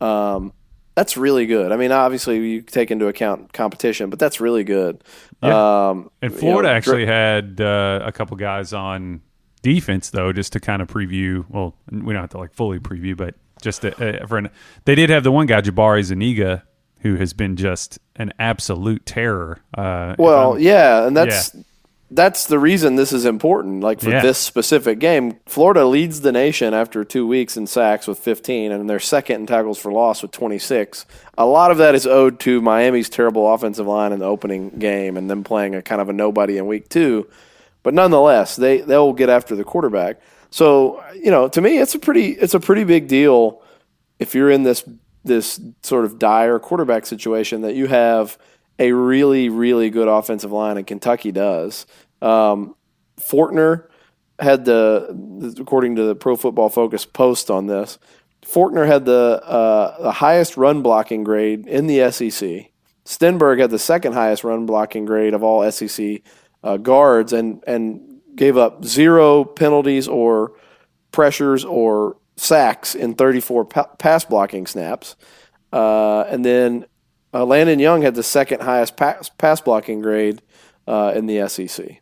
Um, 0.00 0.52
that's 0.94 1.16
really 1.16 1.46
good. 1.46 1.72
I 1.72 1.76
mean, 1.76 1.92
obviously 1.92 2.38
you 2.38 2.62
take 2.62 2.90
into 2.90 3.06
account 3.06 3.52
competition, 3.52 4.10
but 4.10 4.18
that's 4.18 4.40
really 4.40 4.64
good. 4.64 5.02
Yeah. 5.42 5.88
Um, 5.90 6.10
And 6.22 6.32
you 6.32 6.38
Florida 6.38 6.68
know, 6.68 6.74
actually 6.74 7.06
had 7.06 7.60
uh, 7.60 8.00
a 8.04 8.12
couple 8.12 8.36
guys 8.36 8.72
on 8.72 9.20
defense 9.62 10.10
though, 10.10 10.32
just 10.32 10.52
to 10.52 10.60
kind 10.60 10.82
of 10.82 10.88
preview. 10.88 11.44
Well, 11.48 11.74
we 11.90 12.12
don't 12.12 12.22
have 12.22 12.30
to 12.30 12.38
like 12.38 12.54
fully 12.54 12.78
preview, 12.78 13.16
but 13.16 13.34
just 13.62 13.82
to, 13.82 14.22
uh, 14.22 14.26
for 14.26 14.38
an, 14.38 14.50
they 14.84 14.94
did 14.94 15.10
have 15.10 15.24
the 15.24 15.32
one 15.32 15.46
guy 15.46 15.60
Jabari 15.60 16.02
Zuniga 16.02 16.64
who 17.00 17.16
has 17.16 17.34
been 17.34 17.56
just 17.56 17.98
an 18.16 18.32
absolute 18.38 19.04
terror. 19.04 19.60
Uh, 19.76 20.14
Well, 20.18 20.58
yeah, 20.58 21.06
and 21.06 21.14
that's 21.16 21.54
that's 22.14 22.46
the 22.46 22.58
reason 22.58 22.96
this 22.96 23.12
is 23.12 23.24
important. 23.24 23.82
Like 23.82 24.00
for 24.00 24.10
Yeah. 24.10 24.22
this 24.22 24.38
specific 24.38 24.98
game, 24.98 25.36
Florida 25.46 25.84
leads 25.84 26.20
the 26.20 26.32
nation 26.32 26.72
after 26.74 27.04
two 27.04 27.26
weeks 27.26 27.56
in 27.56 27.66
sacks 27.66 28.06
with 28.06 28.18
15, 28.18 28.72
and 28.72 28.88
they're 28.88 29.00
second 29.00 29.40
in 29.40 29.46
tackles 29.46 29.78
for 29.78 29.92
loss 29.92 30.22
with 30.22 30.30
26. 30.30 31.06
A 31.36 31.44
lot 31.46 31.70
of 31.70 31.78
that 31.78 31.94
is 31.94 32.06
owed 32.06 32.38
to 32.40 32.60
Miami's 32.62 33.08
terrible 33.08 33.52
offensive 33.52 33.86
line 33.86 34.12
in 34.12 34.20
the 34.20 34.26
opening 34.26 34.70
game, 34.78 35.16
and 35.16 35.28
them 35.28 35.44
playing 35.44 35.74
a 35.74 35.82
kind 35.82 36.00
of 36.00 36.08
a 36.08 36.12
nobody 36.12 36.56
in 36.56 36.66
week 36.66 36.88
two. 36.88 37.26
But 37.82 37.94
nonetheless, 37.94 38.56
they 38.56 38.78
they'll 38.78 39.12
get 39.12 39.28
after 39.28 39.54
the 39.56 39.64
quarterback. 39.64 40.20
So 40.50 41.02
you 41.14 41.30
know, 41.30 41.48
to 41.48 41.60
me, 41.60 41.78
it's 41.78 41.94
a 41.94 41.98
pretty 41.98 42.30
it's 42.30 42.54
a 42.54 42.60
pretty 42.60 42.84
big 42.84 43.08
deal 43.08 43.60
if 44.18 44.34
you're 44.34 44.50
in 44.50 44.62
this 44.62 44.84
this 45.24 45.58
sort 45.82 46.04
of 46.04 46.18
dire 46.18 46.58
quarterback 46.58 47.06
situation 47.06 47.62
that 47.62 47.74
you 47.74 47.86
have 47.86 48.38
a 48.78 48.92
really 48.92 49.48
really 49.48 49.90
good 49.90 50.08
offensive 50.08 50.52
line 50.52 50.76
and 50.76 50.86
Kentucky 50.86 51.32
does. 51.32 51.86
Um, 52.22 52.74
Fortner 53.20 53.86
had 54.38 54.64
the 54.64 55.54
according 55.60 55.96
to 55.96 56.04
the 56.04 56.14
Pro 56.14 56.36
Football 56.36 56.68
Focus 56.68 57.04
post 57.04 57.50
on 57.50 57.66
this. 57.66 57.98
Fortner 58.44 58.86
had 58.86 59.04
the 59.04 59.40
uh, 59.44 60.02
the 60.02 60.12
highest 60.12 60.56
run 60.56 60.82
blocking 60.82 61.24
grade 61.24 61.66
in 61.66 61.86
the 61.86 62.10
SEC. 62.10 62.70
Stenberg 63.04 63.60
had 63.60 63.70
the 63.70 63.78
second 63.78 64.14
highest 64.14 64.44
run 64.44 64.66
blocking 64.66 65.04
grade 65.04 65.34
of 65.34 65.42
all 65.42 65.70
SEC 65.70 66.22
uh, 66.62 66.76
guards 66.76 67.32
and 67.32 67.62
and 67.66 68.20
gave 68.34 68.56
up 68.56 68.84
zero 68.84 69.44
penalties 69.44 70.08
or 70.08 70.52
pressures 71.12 71.64
or 71.64 72.16
sacks 72.36 72.94
in 72.94 73.14
34 73.14 73.64
pa- 73.66 73.86
pass 73.98 74.24
blocking 74.24 74.66
snaps. 74.66 75.14
Uh, 75.72 76.22
and 76.22 76.44
then 76.44 76.86
uh, 77.34 77.44
Landon 77.44 77.80
Young 77.80 78.02
had 78.02 78.14
the 78.14 78.22
second 78.22 78.62
highest 78.62 78.96
pass, 78.96 79.28
pass 79.28 79.60
blocking 79.60 80.00
grade 80.00 80.40
uh, 80.86 81.12
in 81.14 81.26
the 81.26 81.46
SEC. 81.48 82.00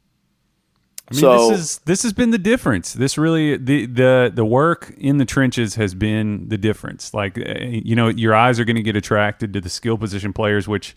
I 1.10 1.14
mean, 1.14 1.20
so 1.20 1.48
this 1.50 1.58
is 1.58 1.78
this 1.78 2.02
has 2.04 2.12
been 2.12 2.30
the 2.30 2.38
difference. 2.38 2.92
This 2.92 3.18
really 3.18 3.56
the 3.56 3.86
the 3.86 4.30
the 4.32 4.44
work 4.44 4.94
in 4.96 5.18
the 5.18 5.24
trenches 5.24 5.74
has 5.74 5.94
been 5.94 6.48
the 6.48 6.56
difference. 6.56 7.12
Like 7.12 7.38
uh, 7.38 7.58
you 7.60 7.96
know, 7.96 8.08
your 8.08 8.34
eyes 8.34 8.60
are 8.60 8.64
going 8.64 8.76
to 8.76 8.82
get 8.82 8.96
attracted 8.96 9.52
to 9.54 9.60
the 9.60 9.68
skill 9.68 9.98
position 9.98 10.32
players, 10.32 10.68
which 10.68 10.94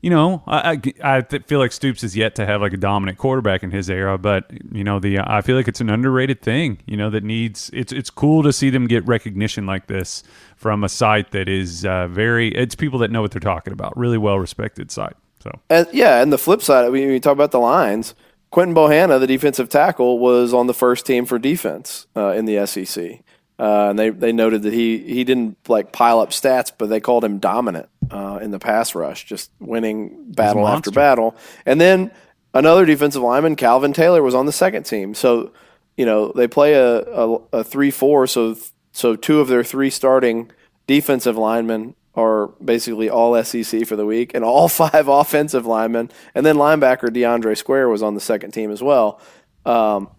you 0.00 0.10
know 0.10 0.42
I 0.46 0.80
I, 1.02 1.18
I 1.18 1.22
feel 1.22 1.58
like 1.58 1.72
Stoops 1.72 2.02
is 2.04 2.16
yet 2.16 2.34
to 2.36 2.46
have 2.46 2.60
like 2.60 2.72
a 2.72 2.76
dominant 2.76 3.18
quarterback 3.18 3.62
in 3.62 3.70
his 3.70 3.90
era, 3.90 4.18
but 4.18 4.50
you 4.72 4.84
know 4.84 4.98
the 4.98 5.18
I 5.18 5.40
feel 5.40 5.56
like 5.56 5.68
it's 5.68 5.80
an 5.80 5.90
underrated 5.90 6.42
thing. 6.42 6.78
You 6.86 6.96
know 6.96 7.10
that 7.10 7.24
needs 7.24 7.70
it's 7.72 7.92
it's 7.92 8.10
cool 8.10 8.42
to 8.42 8.52
see 8.52 8.70
them 8.70 8.86
get 8.86 9.06
recognition 9.06 9.66
like 9.66 9.86
this 9.86 10.22
from 10.56 10.84
a 10.84 10.88
site 10.88 11.30
that 11.32 11.48
is 11.48 11.84
uh, 11.84 12.08
very 12.08 12.48
it's 12.48 12.74
people 12.74 12.98
that 13.00 13.10
know 13.10 13.22
what 13.22 13.30
they're 13.30 13.40
talking 13.40 13.72
about, 13.72 13.96
really 13.96 14.18
well 14.18 14.38
respected 14.38 14.90
site. 14.90 15.16
So 15.40 15.50
And, 15.70 15.86
yeah, 15.92 16.20
and 16.20 16.32
the 16.32 16.38
flip 16.38 16.62
side, 16.62 16.84
I 16.84 16.90
mean, 16.90 17.08
you 17.08 17.20
talk 17.20 17.32
about 17.32 17.52
the 17.52 17.60
lines, 17.60 18.14
Quinton 18.50 18.74
Bohanna, 18.74 19.20
the 19.20 19.26
defensive 19.26 19.68
tackle, 19.68 20.18
was 20.18 20.54
on 20.54 20.66
the 20.66 20.74
first 20.74 21.06
team 21.06 21.26
for 21.26 21.38
defense 21.38 22.06
uh, 22.16 22.30
in 22.30 22.46
the 22.46 22.66
SEC. 22.66 23.20
Uh, 23.58 23.90
and 23.90 23.98
they, 23.98 24.10
they 24.10 24.32
noted 24.32 24.62
that 24.62 24.72
he, 24.72 24.98
he 24.98 25.24
didn't 25.24 25.56
like 25.68 25.92
pile 25.92 26.20
up 26.20 26.30
stats, 26.30 26.70
but 26.76 26.88
they 26.88 27.00
called 27.00 27.24
him 27.24 27.38
dominant 27.38 27.88
uh, 28.10 28.38
in 28.40 28.52
the 28.52 28.58
pass 28.58 28.94
rush, 28.94 29.24
just 29.24 29.50
winning 29.58 30.30
battle 30.32 30.66
after 30.66 30.90
battle. 30.92 31.36
And 31.66 31.80
then 31.80 32.12
another 32.54 32.86
defensive 32.86 33.22
lineman, 33.22 33.56
Calvin 33.56 33.92
Taylor, 33.92 34.22
was 34.22 34.34
on 34.34 34.46
the 34.46 34.52
second 34.52 34.84
team. 34.84 35.14
So, 35.14 35.52
you 35.96 36.06
know, 36.06 36.30
they 36.32 36.46
play 36.46 36.74
a, 36.74 36.98
a, 37.02 37.34
a 37.52 37.64
3 37.64 37.90
4. 37.90 38.26
So, 38.28 38.56
so 38.92 39.16
two 39.16 39.40
of 39.40 39.48
their 39.48 39.64
three 39.64 39.90
starting 39.90 40.50
defensive 40.86 41.36
linemen 41.36 41.94
are 42.14 42.48
basically 42.62 43.08
all 43.08 43.42
SEC 43.44 43.86
for 43.86 43.96
the 43.96 44.06
week, 44.06 44.32
and 44.34 44.44
all 44.44 44.68
five 44.68 45.08
offensive 45.08 45.66
linemen, 45.66 46.10
and 46.34 46.44
then 46.44 46.56
linebacker 46.56 47.08
DeAndre 47.08 47.56
Square 47.56 47.88
was 47.88 48.02
on 48.02 48.14
the 48.14 48.20
second 48.20 48.50
team 48.50 48.70
as 48.70 48.82
well. 48.82 49.20
Um, 49.64 50.10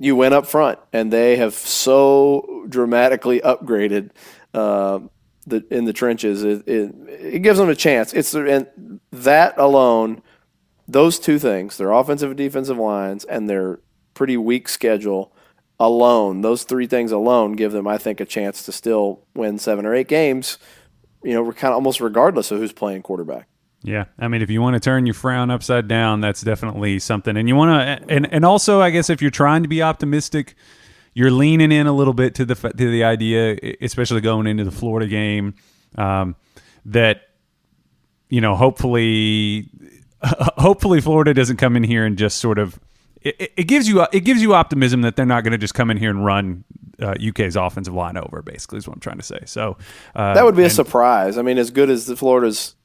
you 0.00 0.16
went 0.16 0.32
up 0.32 0.46
front, 0.46 0.78
and 0.94 1.12
they 1.12 1.36
have 1.36 1.52
so 1.52 2.64
dramatically 2.68 3.40
upgraded 3.40 4.10
uh, 4.54 5.00
the 5.46 5.62
in 5.70 5.84
the 5.84 5.92
trenches. 5.92 6.42
It, 6.42 6.66
it, 6.66 6.94
it 7.08 7.38
gives 7.40 7.58
them 7.58 7.68
a 7.68 7.74
chance. 7.76 8.14
It's 8.14 8.34
and 8.34 9.00
that 9.12 9.58
alone, 9.58 10.22
those 10.88 11.20
two 11.20 11.38
things, 11.38 11.76
their 11.76 11.92
offensive 11.92 12.30
and 12.30 12.38
defensive 12.38 12.78
lines, 12.78 13.24
and 13.24 13.48
their 13.48 13.78
pretty 14.14 14.38
weak 14.38 14.70
schedule 14.70 15.32
alone, 15.78 16.40
those 16.40 16.64
three 16.64 16.86
things 16.86 17.12
alone 17.12 17.52
give 17.52 17.72
them, 17.72 17.86
I 17.86 17.98
think, 17.98 18.20
a 18.20 18.24
chance 18.24 18.62
to 18.64 18.72
still 18.72 19.20
win 19.34 19.58
seven 19.58 19.84
or 19.84 19.94
eight 19.94 20.08
games. 20.08 20.56
You 21.22 21.34
know, 21.34 21.42
we're 21.42 21.52
kind 21.52 21.72
of 21.72 21.76
almost 21.76 22.00
regardless 22.00 22.50
of 22.50 22.58
who's 22.58 22.72
playing 22.72 23.02
quarterback. 23.02 23.49
Yeah, 23.82 24.04
I 24.18 24.28
mean, 24.28 24.42
if 24.42 24.50
you 24.50 24.60
want 24.60 24.74
to 24.74 24.80
turn 24.80 25.06
your 25.06 25.14
frown 25.14 25.50
upside 25.50 25.88
down, 25.88 26.20
that's 26.20 26.42
definitely 26.42 26.98
something. 26.98 27.36
And 27.36 27.48
you 27.48 27.56
want 27.56 27.70
to, 28.08 28.12
and 28.12 28.30
and 28.32 28.44
also, 28.44 28.80
I 28.80 28.90
guess 28.90 29.08
if 29.08 29.22
you're 29.22 29.30
trying 29.30 29.62
to 29.62 29.68
be 29.68 29.82
optimistic, 29.82 30.54
you're 31.14 31.30
leaning 31.30 31.72
in 31.72 31.86
a 31.86 31.92
little 31.92 32.12
bit 32.12 32.34
to 32.36 32.44
the 32.44 32.54
to 32.54 32.72
the 32.90 33.04
idea, 33.04 33.58
especially 33.80 34.20
going 34.20 34.46
into 34.46 34.64
the 34.64 34.70
Florida 34.70 35.06
game, 35.06 35.54
um, 35.96 36.36
that 36.84 37.22
you 38.28 38.40
know, 38.42 38.54
hopefully, 38.54 39.70
hopefully 40.22 41.00
Florida 41.00 41.32
doesn't 41.32 41.56
come 41.56 41.74
in 41.76 41.82
here 41.82 42.04
and 42.04 42.18
just 42.18 42.36
sort 42.38 42.58
of. 42.58 42.78
It, 43.22 43.52
it- 43.56 43.64
gives 43.64 43.86
you 43.88 44.06
it 44.12 44.20
gives 44.20 44.40
you 44.42 44.54
optimism 44.54 45.02
that 45.02 45.14
they're 45.16 45.26
not 45.26 45.42
going 45.42 45.52
to 45.52 45.58
just 45.58 45.74
come 45.74 45.90
in 45.90 45.96
here 45.98 46.08
and 46.10 46.24
run 46.24 46.64
uh, 47.02 47.14
UK's 47.28 47.54
offensive 47.56 47.92
line 47.94 48.16
over. 48.16 48.40
Basically, 48.42 48.78
is 48.78 48.86
what 48.86 48.94
I'm 48.94 49.00
trying 49.00 49.18
to 49.18 49.22
say. 49.24 49.40
So 49.46 49.76
uh, 50.14 50.34
That 50.34 50.44
would 50.44 50.56
be 50.56 50.64
a 50.64 50.70
surprise. 50.70 51.36
I 51.38 51.42
mean, 51.42 51.58
as 51.58 51.70
good 51.70 51.90
as 51.90 52.06
the 52.06 52.16
Florida's 52.16 52.76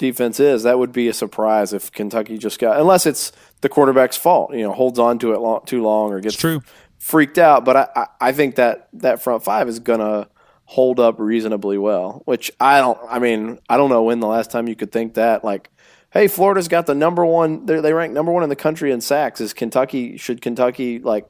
defense 0.00 0.40
is, 0.40 0.64
that 0.64 0.80
would 0.80 0.90
be 0.90 1.06
a 1.06 1.12
surprise 1.12 1.72
if 1.72 1.92
Kentucky 1.92 2.38
just 2.38 2.58
got, 2.58 2.80
unless 2.80 3.06
it's 3.06 3.30
the 3.60 3.68
quarterback's 3.68 4.16
fault, 4.16 4.52
you 4.52 4.62
know, 4.62 4.72
holds 4.72 4.98
on 4.98 5.20
to 5.20 5.32
it 5.32 5.38
long, 5.38 5.64
too 5.64 5.82
long 5.82 6.12
or 6.12 6.18
gets 6.18 6.34
true. 6.34 6.60
freaked 6.98 7.38
out. 7.38 7.64
But 7.64 7.76
I, 7.76 7.88
I, 7.94 8.06
I 8.20 8.32
think 8.32 8.56
that 8.56 8.88
that 8.94 9.22
front 9.22 9.44
five 9.44 9.68
is 9.68 9.78
going 9.78 10.00
to 10.00 10.28
hold 10.64 10.98
up 10.98 11.20
reasonably 11.20 11.78
well, 11.78 12.22
which 12.24 12.50
I 12.58 12.80
don't, 12.80 12.98
I 13.08 13.18
mean, 13.18 13.58
I 13.68 13.76
don't 13.76 13.90
know 13.90 14.02
when 14.02 14.20
the 14.20 14.26
last 14.26 14.50
time 14.50 14.66
you 14.66 14.74
could 14.74 14.90
think 14.90 15.14
that. 15.14 15.44
Like, 15.44 15.70
hey, 16.10 16.26
Florida's 16.26 16.68
got 16.68 16.86
the 16.86 16.94
number 16.94 17.24
one, 17.24 17.66
they 17.66 17.80
they 17.80 17.92
rank 17.92 18.12
number 18.12 18.32
one 18.32 18.42
in 18.42 18.48
the 18.48 18.56
country 18.56 18.90
in 18.90 19.00
sacks. 19.00 19.40
Is 19.40 19.52
Kentucky, 19.52 20.16
should 20.16 20.40
Kentucky 20.40 20.98
like, 20.98 21.28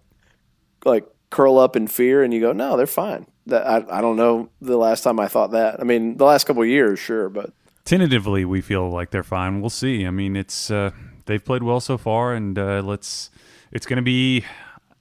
like 0.85 1.07
curl 1.31 1.59
up 1.59 1.77
in 1.77 1.87
fear? 1.87 2.23
And 2.23 2.33
you 2.33 2.41
go, 2.41 2.53
no, 2.53 2.77
they're 2.77 2.87
fine. 2.87 3.27
That 3.47 3.67
I, 3.67 3.99
I 3.99 4.01
don't 4.01 4.17
know 4.17 4.51
the 4.61 4.77
last 4.77 5.03
time 5.03 5.19
I 5.19 5.27
thought 5.27 5.51
that. 5.53 5.81
I 5.81 5.85
mean, 5.85 6.17
the 6.17 6.25
last 6.25 6.47
couple 6.47 6.63
of 6.63 6.69
years, 6.69 6.99
sure, 6.99 7.29
but 7.29 7.53
tentatively 7.91 8.45
we 8.45 8.61
feel 8.61 8.89
like 8.89 9.11
they're 9.11 9.25
fine. 9.25 9.61
We'll 9.61 9.69
see. 9.71 10.07
I 10.07 10.11
mean, 10.11 10.37
it's 10.37 10.71
uh, 10.71 10.91
they've 11.27 11.45
played 11.45 11.63
well 11.65 11.81
so 11.81 11.99
far, 11.99 12.33
and 12.35 12.57
uh, 12.59 12.83
let's. 12.85 13.31
It's 13.73 13.85
going 13.87 13.97
to 13.97 14.03
be. 14.03 14.45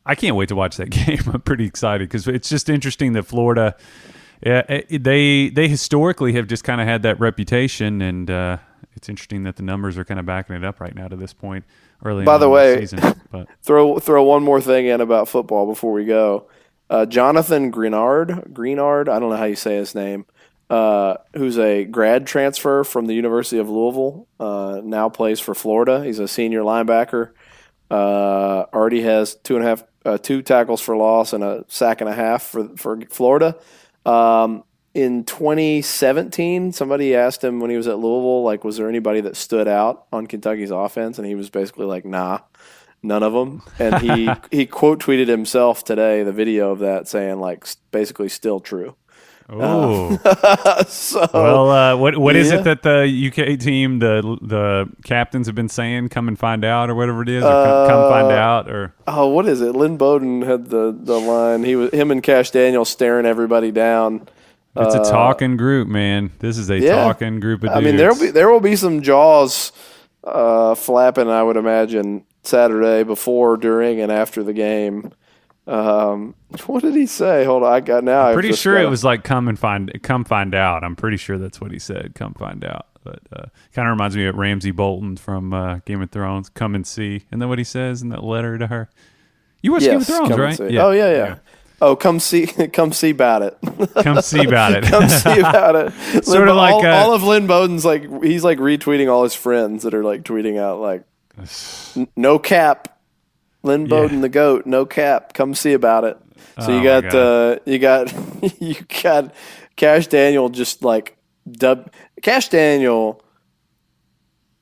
I 0.06 0.16
can't 0.16 0.36
wait 0.36 0.50
to 0.50 0.56
watch 0.56 0.78
that 0.78 0.90
game. 1.00 1.20
I'm 1.32 1.42
pretty 1.42 1.66
excited 1.66 2.10
because 2.10 2.28
it's 2.28 2.50
just 2.50 2.68
interesting 2.70 3.14
that 3.14 3.24
Florida. 3.24 3.76
Yeah, 4.46 4.64
it- 4.70 5.04
they 5.04 5.50
they 5.50 5.68
historically 5.68 6.34
have 6.34 6.48
just 6.48 6.64
kind 6.64 6.82
of 6.82 6.88
had 6.88 7.04
that 7.04 7.20
reputation, 7.20 8.02
and 8.02 8.30
uh, 8.32 8.58
it's 8.96 9.08
interesting 9.10 9.44
that 9.44 9.56
the 9.58 9.64
numbers 9.64 9.98
are 9.98 10.06
kind 10.06 10.20
of 10.20 10.26
backing 10.26 10.56
it 10.56 10.64
up 10.64 10.80
right 10.80 10.96
now 10.96 11.08
to 11.08 11.16
this 11.16 11.34
point. 11.34 11.66
Early 12.04 12.24
By 12.26 12.38
the 12.38 12.50
way- 12.50 12.80
season, 12.80 13.02
but 13.32 13.48
throw 13.62 14.00
throw 14.00 14.24
one 14.24 14.42
more 14.44 14.62
thing 14.62 14.88
in 14.88 15.00
about 15.02 15.28
football 15.28 15.66
before 15.68 15.92
we 15.92 16.06
go. 16.06 16.48
Uh, 16.90 17.06
Jonathan 17.06 17.72
Greenard, 17.72 18.52
Greenard, 18.52 19.10
I 19.10 19.20
don't 19.20 19.30
know 19.30 19.36
how 19.36 19.44
you 19.46 19.56
say 19.56 19.76
his 19.76 19.94
name, 19.94 20.26
uh, 20.70 21.18
who's 21.34 21.58
a 21.58 21.86
grad 21.86 22.28
transfer 22.28 22.84
from 22.84 23.08
the 23.08 23.14
University 23.14 23.58
of 23.58 23.70
Louisville, 23.70 24.28
uh, 24.40 24.82
now 24.84 25.10
plays 25.10 25.40
for 25.40 25.56
Florida. 25.56 26.04
He's 26.04 26.20
a 26.20 26.28
senior 26.28 26.62
linebacker. 26.62 27.32
Uh, 27.90 28.66
already 28.74 29.02
has 29.02 29.36
two 29.36 29.56
and 29.56 29.66
a 29.66 29.68
half, 29.68 29.84
uh, 30.06 30.18
two 30.18 30.42
tackles 30.42 30.80
for 30.82 30.96
loss 30.96 31.34
and 31.34 31.44
a 31.44 31.66
sack 31.68 32.02
and 32.02 32.10
a 32.10 32.14
half 32.14 32.44
for 32.44 32.70
for 32.78 33.02
Florida. 33.10 33.58
Um, 34.06 34.64
in 34.94 35.24
2017, 35.24 36.72
somebody 36.72 37.16
asked 37.16 37.44
him 37.44 37.60
when 37.60 37.70
he 37.70 37.78
was 37.78 37.88
at 37.88 38.00
Louisville, 38.00 38.44
like, 38.44 38.64
was 38.64 38.78
there 38.78 38.90
anybody 38.90 39.22
that 39.22 39.38
stood 39.38 39.68
out 39.68 40.06
on 40.12 40.28
Kentucky's 40.28 40.72
offense? 40.72 41.18
And 41.18 41.28
he 41.28 41.36
was 41.36 41.50
basically 41.50 41.86
like, 41.86 42.06
nah, 42.06 42.40
none 43.04 43.24
of 43.24 43.34
them. 43.34 43.62
And 43.78 43.98
he 44.00 44.30
he 44.52 44.66
quote 44.66 45.00
tweeted 45.00 45.28
himself 45.28 45.84
today 45.84 46.24
the 46.24 46.32
video 46.32 46.72
of 46.72 46.80
that 46.80 47.08
saying 47.08 47.40
like 47.40 47.66
basically 47.92 48.30
still 48.30 48.60
true. 48.60 48.96
Oh, 49.52 50.18
So 50.88 51.28
well, 51.34 51.72
uh, 51.72 51.98
what 51.98 52.18
what 52.18 52.36
is 52.36 52.52
yeah. 52.52 52.60
it 52.60 52.64
that 52.66 52.84
the 52.84 53.28
UK 53.28 53.60
team, 53.60 54.00
the 54.00 54.38
the 54.42 54.90
captains 55.04 55.48
have 55.48 55.56
been 55.56 55.70
saying? 55.70 56.10
Come 56.10 56.28
and 56.28 56.38
find 56.38 56.64
out, 56.64 56.90
or 56.90 56.96
whatever 56.96 57.22
it 57.24 57.30
is, 57.30 57.44
or 57.44 57.48
come, 57.48 57.88
come 57.90 58.10
find 58.12 58.32
out, 58.32 58.70
or 58.70 58.94
oh, 59.08 59.28
what 59.28 59.48
is 59.48 59.62
it? 59.62 59.76
Lynn 59.76 59.98
Bowden 59.98 60.44
had 60.44 60.70
the 60.70 60.96
the 60.98 61.20
line. 61.20 61.64
He 61.64 61.76
was 61.76 61.92
him 61.92 62.12
and 62.12 62.22
Kash 62.22 62.52
Daniel 62.52 62.86
staring 62.86 63.26
everybody 63.26 63.72
down. 63.72 64.28
it's 64.76 64.96
a 64.96 65.04
talking 65.12 65.58
group, 65.58 65.88
man. 65.88 66.32
This 66.40 66.58
is 66.58 66.70
a 66.70 66.76
Uh, 66.76 66.78
yeah. 66.78 66.96
talking 67.04 67.40
group 67.40 67.64
of 67.64 67.70
dudes. 67.70 67.78
I 67.78 67.82
mean, 67.82 67.98
there'll 67.98 68.20
be 68.20 68.30
there 68.30 68.50
will 68.52 68.60
be 68.60 68.76
some 68.76 69.02
jaws 69.02 69.72
uh, 70.24 70.76
flapping. 70.76 71.28
I 71.28 71.42
would 71.42 71.58
imagine 71.58 72.24
Saturday 72.44 73.04
before, 73.04 73.58
during, 73.58 74.00
and 74.00 74.12
after 74.12 74.44
the 74.44 74.54
game. 74.54 75.12
Um, 75.70 76.34
what 76.66 76.82
did 76.82 76.96
he 76.96 77.06
say? 77.06 77.46
Hold 77.46 77.64
on, 77.64 77.72
I 77.72 77.80
got 77.80 78.04
now. 78.04 78.28
I've 78.28 78.34
pretty 78.34 78.54
sure 78.54 78.76
it 78.76 78.80
gotta- 78.80 78.90
was 78.90 79.04
like 79.04 79.24
come 79.24 79.48
and 79.48 79.58
find 79.60 79.92
come 80.02 80.24
find 80.26 80.56
out. 80.56 80.84
I'm 80.84 80.96
pretty 80.96 81.18
sure 81.18 81.38
that's 81.38 81.62
what 81.62 81.72
he 81.72 81.78
said. 81.80 82.14
Come 82.16 82.34
find 82.34 82.66
out. 82.66 82.88
But 83.04 83.20
uh, 83.32 83.46
kind 83.74 83.88
of 83.88 83.92
reminds 83.94 84.16
me 84.18 84.26
of 84.26 84.36
Ramsay 84.36 84.72
Bolton 84.72 85.16
from 85.16 85.54
uh, 85.54 85.80
Game 85.86 86.02
of 86.02 86.12
Thrones. 86.12 86.50
Come 86.50 86.76
and 86.76 86.86
see. 86.86 87.24
And 87.32 87.42
then 87.42 87.48
what 87.50 87.58
he 87.60 87.64
says 87.64 88.02
in 88.02 88.10
that 88.10 88.24
letter 88.24 88.58
to 88.58 88.68
her. 88.68 88.90
You 89.62 89.72
watched 89.72 89.86
Game 89.86 89.98
of 90.02 90.08
Yes, 90.10 90.18
Thrones, 90.18 90.38
right? 90.38 90.58
see. 90.58 90.78
Oh 90.80 90.92
yeah, 90.92 91.12
yeah. 91.12 91.36
Oh, 91.82 91.96
come 91.96 92.20
see, 92.20 92.46
come 92.74 92.92
see 92.92 93.12
about 93.12 93.42
it. 93.44 93.58
Come 94.04 94.22
see 94.22 94.44
about 94.44 94.74
it. 94.74 94.84
come 94.86 95.08
see 95.08 95.40
about 95.40 95.76
it. 95.76 95.94
Sort 96.26 96.40
Lynn 96.40 96.48
of 96.50 96.56
like, 96.58 96.74
all, 96.74 96.86
uh, 96.86 96.90
all 96.90 97.14
of 97.14 97.24
Lynn 97.24 97.46
Bowden's 97.48 97.86
like 97.86 98.04
he's 98.24 98.44
like 98.44 98.58
retweeting 98.58 99.10
all 99.10 99.24
his 99.24 99.36
friends 99.36 99.84
that 99.84 99.94
are 99.94 100.04
like 100.04 100.24
tweeting 100.24 100.58
out 100.60 100.80
like, 100.82 101.04
"N- 101.96 102.08
no 102.18 102.38
cap, 102.40 102.99
Lynn 103.64 103.88
Bowden 103.88 104.22
the 104.22 104.30
goat, 104.30 104.66
no 104.66 104.86
cap. 104.86 105.34
Come 105.34 105.54
see 105.54 105.74
about 105.74 106.04
it. 106.04 106.18
So 106.62 106.68
Oh, 106.72 106.78
you 106.78 106.84
got 106.84 107.16
uh, 107.16 107.60
you 107.66 107.80
got 107.80 108.14
you 108.62 108.76
got 109.04 109.34
Kash 109.76 110.08
Daniel 110.08 110.50
just 110.50 110.84
like 110.84 111.18
dub 111.50 111.92
Kash 112.22 112.50
Daniel. 112.50 113.24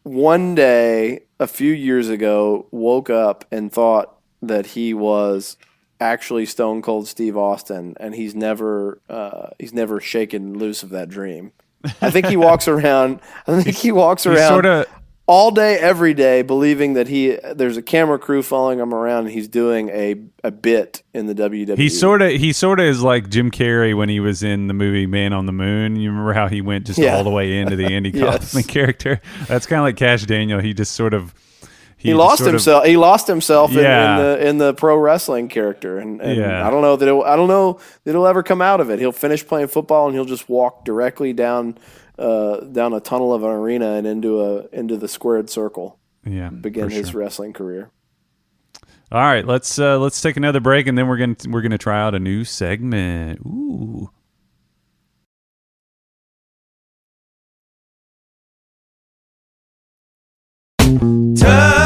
One 0.04 0.56
day 0.56 1.24
a 1.40 1.48
few 1.48 1.74
years 1.74 2.10
ago, 2.10 2.68
woke 2.72 3.10
up 3.10 3.46
and 3.52 3.72
thought 3.72 4.18
that 4.42 4.68
he 4.68 4.94
was 4.94 5.58
actually 6.00 6.46
Stone 6.46 6.82
Cold 6.82 7.08
Steve 7.08 7.36
Austin, 7.36 7.96
and 8.00 8.16
he's 8.16 8.34
never 8.34 9.02
uh, 9.10 9.50
he's 9.60 9.74
never 9.74 10.00
shaken 10.00 10.58
loose 10.58 10.82
of 10.84 10.90
that 10.92 11.10
dream. 11.10 11.52
I 12.02 12.10
think 12.10 12.28
he 12.28 12.38
walks 12.38 12.68
around. 12.70 13.20
I 13.48 13.62
think 13.62 13.76
he 13.76 13.92
walks 13.92 14.26
around 14.26 14.50
sort 14.50 14.66
of 14.66 14.86
all 15.28 15.52
day, 15.52 15.78
every 15.78 16.14
day, 16.14 16.42
believing 16.42 16.94
that 16.94 17.10
he 17.10 17.38
there's 17.54 17.76
a 17.76 17.82
camera 17.82 18.18
crew 18.18 18.42
following 18.42 18.80
him 18.80 18.94
around, 18.94 19.26
and 19.26 19.32
he's 19.34 19.48
doing 19.50 19.90
a 19.90 20.16
a 20.44 20.52
bit 20.52 21.04
in 21.14 21.26
the. 21.28 21.36
WWE. 21.36 21.78
he 21.78 21.90
sort 21.90 22.22
of 22.22 22.32
he 22.32 22.54
sort 22.54 22.80
of 22.80 22.86
is 22.86 23.02
like 23.04 23.30
Jim 23.30 23.52
Carrey 23.52 23.96
when 23.96 24.08
he 24.10 24.20
was 24.22 24.42
in 24.42 24.68
the 24.68 24.74
movie 24.74 25.06
Man 25.06 25.34
on 25.34 25.46
the 25.46 25.52
Moon. 25.52 25.98
You 25.98 26.10
remember 26.10 26.34
how 26.34 26.48
he 26.48 26.62
went 26.62 26.86
just 26.88 26.98
Yeah. 26.98 27.16
all 27.18 27.24
the 27.26 27.30
way 27.30 27.58
into 27.60 27.76
the 27.76 27.86
Andy 27.94 28.10
Yes. 28.12 28.40
Kaufman 28.54 28.64
character? 28.64 29.22
That's 29.48 29.66
kind 29.66 29.80
of 29.80 29.84
like 29.84 29.98
Kash 29.98 30.24
Daniel. 30.26 30.60
He 30.62 30.74
just 30.74 30.94
sort 30.94 31.14
of 31.14 31.34
he 31.98 32.10
just 32.10 32.18
lost 32.20 32.38
sort 32.38 32.48
of- 32.50 32.54
himself. 32.54 32.86
he 32.86 32.96
lost 32.96 33.28
himself 33.28 33.72
in, 33.72 33.80
Yeah. 33.80 34.12
in 34.12 34.24
the 34.40 34.48
in 34.50 34.58
the 34.60 34.74
pro 34.76 34.96
wrestling 34.98 35.50
character, 35.50 35.98
and, 35.98 36.22
and 36.22 36.38
Yeah. 36.38 36.66
I 36.66 36.70
don't 36.72 36.82
know 36.82 36.96
that 36.96 37.08
it, 37.08 37.24
I 37.26 37.36
don't 37.36 37.48
know 37.50 37.80
that 38.06 38.12
he'll 38.12 38.28
ever 38.28 38.44
come 38.44 38.62
out 38.62 38.80
of 38.80 38.90
it. 38.90 39.00
He'll 39.00 39.12
finish 39.12 39.46
playing 39.46 39.68
football, 39.68 40.06
and 40.08 40.16
he'll 40.16 40.24
just 40.26 40.48
walk 40.48 40.86
directly 40.86 41.34
down 41.34 41.78
uh, 42.18 42.62
down 42.62 42.94
a 42.94 43.00
tunnel 43.00 43.34
of 43.34 43.44
an 43.44 43.50
arena 43.50 43.94
and 43.94 44.08
into 44.08 44.42
a 44.42 44.68
into 44.72 44.98
the 44.98 45.08
squared 45.08 45.50
circle. 45.50 46.00
yeah, 46.26 46.50
Begin 46.50 46.90
his 46.90 47.10
sure. 47.10 47.22
wrestling 47.22 47.54
career. 47.54 47.92
All 49.12 49.22
right, 49.22 49.46
let's 49.46 49.80
uh, 49.80 49.98
let's 50.00 50.22
take 50.22 50.36
another 50.36 50.60
break, 50.60 50.88
and 50.88 50.98
then 50.98 51.08
we're 51.08 51.18
gonna 51.18 51.36
we're 51.48 51.62
gonna 51.62 51.78
try 51.78 52.02
out 52.02 52.14
a 52.16 52.20
new 52.20 52.44
segment. 52.44 53.40
Ooh. 53.46 54.10
Tuck 61.38 61.77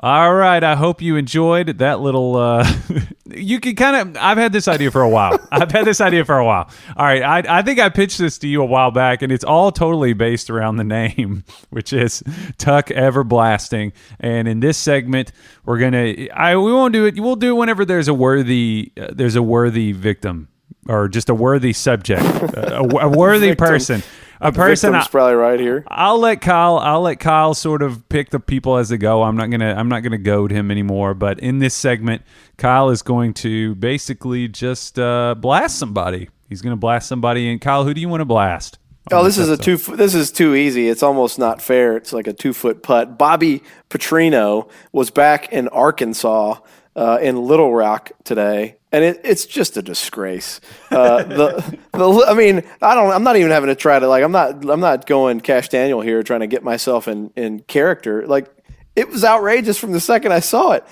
All 0.00 0.32
right, 0.32 0.62
I 0.62 0.76
hope 0.76 1.02
you 1.02 1.16
enjoyed 1.16 1.78
that 1.78 1.98
little. 1.98 2.36
Uh, 2.36 2.72
you 3.26 3.58
can 3.58 3.74
kind 3.74 3.96
of. 3.96 4.22
I've 4.22 4.38
had 4.38 4.52
this 4.52 4.68
idea 4.68 4.92
for 4.92 5.02
a 5.02 5.08
while. 5.08 5.40
I've 5.50 5.72
had 5.72 5.86
this 5.86 6.00
idea 6.00 6.24
for 6.24 6.38
a 6.38 6.44
while. 6.44 6.70
All 6.96 7.04
right, 7.04 7.20
I, 7.20 7.58
I 7.58 7.62
think 7.62 7.80
I 7.80 7.88
pitched 7.88 8.18
this 8.18 8.38
to 8.38 8.48
you 8.48 8.62
a 8.62 8.64
while 8.64 8.92
back, 8.92 9.22
and 9.22 9.32
it's 9.32 9.42
all 9.42 9.72
totally 9.72 10.12
based 10.12 10.50
around 10.50 10.76
the 10.76 10.84
name, 10.84 11.42
which 11.70 11.92
is 11.92 12.22
Tuck 12.58 12.88
Everblasting. 12.88 13.92
And 14.20 14.46
in 14.46 14.60
this 14.60 14.78
segment, 14.78 15.32
we're 15.64 15.78
gonna. 15.78 16.28
I 16.32 16.54
we 16.56 16.72
won't 16.72 16.92
do 16.92 17.06
it. 17.06 17.18
We'll 17.18 17.34
do 17.34 17.56
it 17.56 17.58
whenever 17.58 17.84
there's 17.84 18.06
a 18.06 18.14
worthy. 18.14 18.92
Uh, 18.96 19.08
there's 19.10 19.34
a 19.34 19.42
worthy 19.42 19.90
victim, 19.90 20.46
or 20.86 21.08
just 21.08 21.28
a 21.28 21.34
worthy 21.34 21.72
subject, 21.72 22.22
a, 22.54 22.82
a 22.82 23.08
worthy 23.08 23.56
person, 23.56 24.04
a 24.40 24.52
person. 24.52 24.94
I- 24.94 25.06
probably 25.06 25.34
right 25.34 25.58
here. 25.60 25.84
I'll 25.88 26.18
let 26.18 26.40
Kyle. 26.40 26.78
I'll 26.78 27.02
let 27.02 27.20
Kyle 27.20 27.54
sort 27.54 27.82
of 27.82 28.08
pick 28.08 28.30
the 28.30 28.40
people 28.40 28.76
as 28.76 28.88
they 28.88 28.98
go. 28.98 29.22
I'm 29.22 29.36
not 29.36 29.50
gonna. 29.50 29.74
I'm 29.74 29.88
not 29.88 30.00
gonna 30.00 30.18
goad 30.18 30.50
him 30.50 30.70
anymore. 30.70 31.14
But 31.14 31.38
in 31.40 31.58
this 31.58 31.74
segment, 31.74 32.22
Kyle 32.56 32.90
is 32.90 33.02
going 33.02 33.34
to 33.34 33.74
basically 33.76 34.48
just 34.48 34.98
uh, 34.98 35.34
blast 35.34 35.78
somebody. 35.78 36.28
He's 36.48 36.62
gonna 36.62 36.76
blast 36.76 37.08
somebody. 37.08 37.50
And 37.50 37.60
Kyle, 37.60 37.84
who 37.84 37.94
do 37.94 38.00
you 38.00 38.08
want 38.08 38.20
to 38.20 38.26
blast? 38.26 38.78
Oh, 39.10 39.24
this 39.24 39.38
is 39.38 39.48
a 39.48 39.56
two. 39.56 39.76
This 39.76 40.14
is 40.14 40.30
too 40.30 40.54
easy. 40.54 40.88
It's 40.88 41.02
almost 41.02 41.38
not 41.38 41.62
fair. 41.62 41.96
It's 41.96 42.12
like 42.12 42.26
a 42.26 42.32
two 42.32 42.52
foot 42.52 42.82
putt. 42.82 43.16
Bobby 43.16 43.62
Petrino 43.88 44.68
was 44.92 45.10
back 45.10 45.50
in 45.52 45.68
Arkansas 45.68 46.58
uh, 46.98 47.18
in 47.22 47.36
Little 47.36 47.72
Rock 47.72 48.10
today, 48.24 48.76
and 48.90 49.04
it, 49.04 49.20
it's 49.22 49.46
just 49.46 49.76
a 49.76 49.82
disgrace. 49.82 50.60
Uh, 50.90 51.22
the 51.22 51.78
the 51.92 52.26
I 52.28 52.34
mean, 52.34 52.64
I 52.82 52.96
don't. 52.96 53.12
I'm 53.12 53.22
not 53.22 53.36
even 53.36 53.52
having 53.52 53.68
to 53.68 53.76
try 53.76 53.98
to 54.00 54.08
like. 54.08 54.24
I'm 54.24 54.32
not. 54.32 54.68
I'm 54.68 54.80
not 54.80 55.06
going 55.06 55.40
Kash 55.40 55.68
Daniel 55.68 56.00
here, 56.00 56.24
trying 56.24 56.40
to 56.40 56.48
get 56.48 56.64
myself 56.64 57.06
in 57.06 57.30
in 57.36 57.60
character. 57.60 58.26
Like 58.26 58.48
it 58.96 59.08
was 59.08 59.24
outrageous 59.24 59.78
from 59.78 59.92
the 59.92 60.00
second 60.00 60.32
I 60.32 60.40
saw 60.40 60.72
it. 60.72 60.84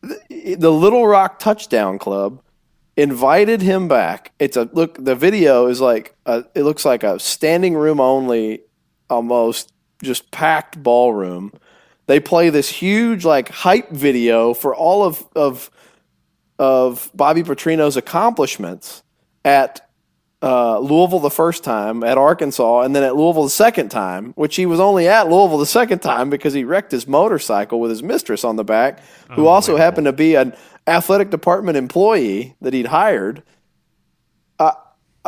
The, 0.00 0.54
the 0.54 0.70
Little 0.72 1.06
Rock 1.06 1.38
Touchdown 1.38 1.98
Club 1.98 2.42
invited 2.96 3.60
him 3.60 3.86
back. 3.86 4.32
It's 4.38 4.56
a 4.56 4.66
look. 4.72 4.96
The 5.04 5.14
video 5.14 5.66
is 5.66 5.78
like 5.78 6.16
a, 6.24 6.44
it 6.54 6.62
looks 6.62 6.86
like 6.86 7.02
a 7.04 7.18
standing 7.18 7.74
room 7.74 8.00
only, 8.00 8.62
almost 9.10 9.74
just 10.02 10.30
packed 10.30 10.82
ballroom. 10.82 11.52
They 12.10 12.18
play 12.18 12.50
this 12.50 12.68
huge 12.68 13.24
like 13.24 13.50
hype 13.50 13.90
video 13.90 14.52
for 14.52 14.74
all 14.74 15.04
of 15.04 15.24
of 15.36 15.70
of 16.58 17.08
Bobby 17.14 17.44
Petrino's 17.44 17.96
accomplishments 17.96 19.04
at 19.44 19.88
uh, 20.42 20.80
Louisville 20.80 21.20
the 21.20 21.30
first 21.30 21.62
time, 21.62 22.02
at 22.02 22.18
Arkansas, 22.18 22.80
and 22.80 22.96
then 22.96 23.04
at 23.04 23.14
Louisville 23.14 23.44
the 23.44 23.50
second 23.50 23.90
time, 23.90 24.32
which 24.32 24.56
he 24.56 24.66
was 24.66 24.80
only 24.80 25.06
at 25.06 25.28
Louisville 25.28 25.58
the 25.58 25.66
second 25.66 26.00
time 26.00 26.30
because 26.30 26.52
he 26.52 26.64
wrecked 26.64 26.90
his 26.90 27.06
motorcycle 27.06 27.78
with 27.78 27.92
his 27.92 28.02
mistress 28.02 28.42
on 28.42 28.56
the 28.56 28.64
back, 28.64 29.04
who 29.30 29.46
also 29.46 29.76
happened 29.76 30.06
to 30.06 30.12
be 30.12 30.34
an 30.34 30.52
athletic 30.88 31.30
department 31.30 31.76
employee 31.76 32.56
that 32.60 32.74
he'd 32.74 32.86
hired. 32.86 33.44
Uh, 34.58 34.72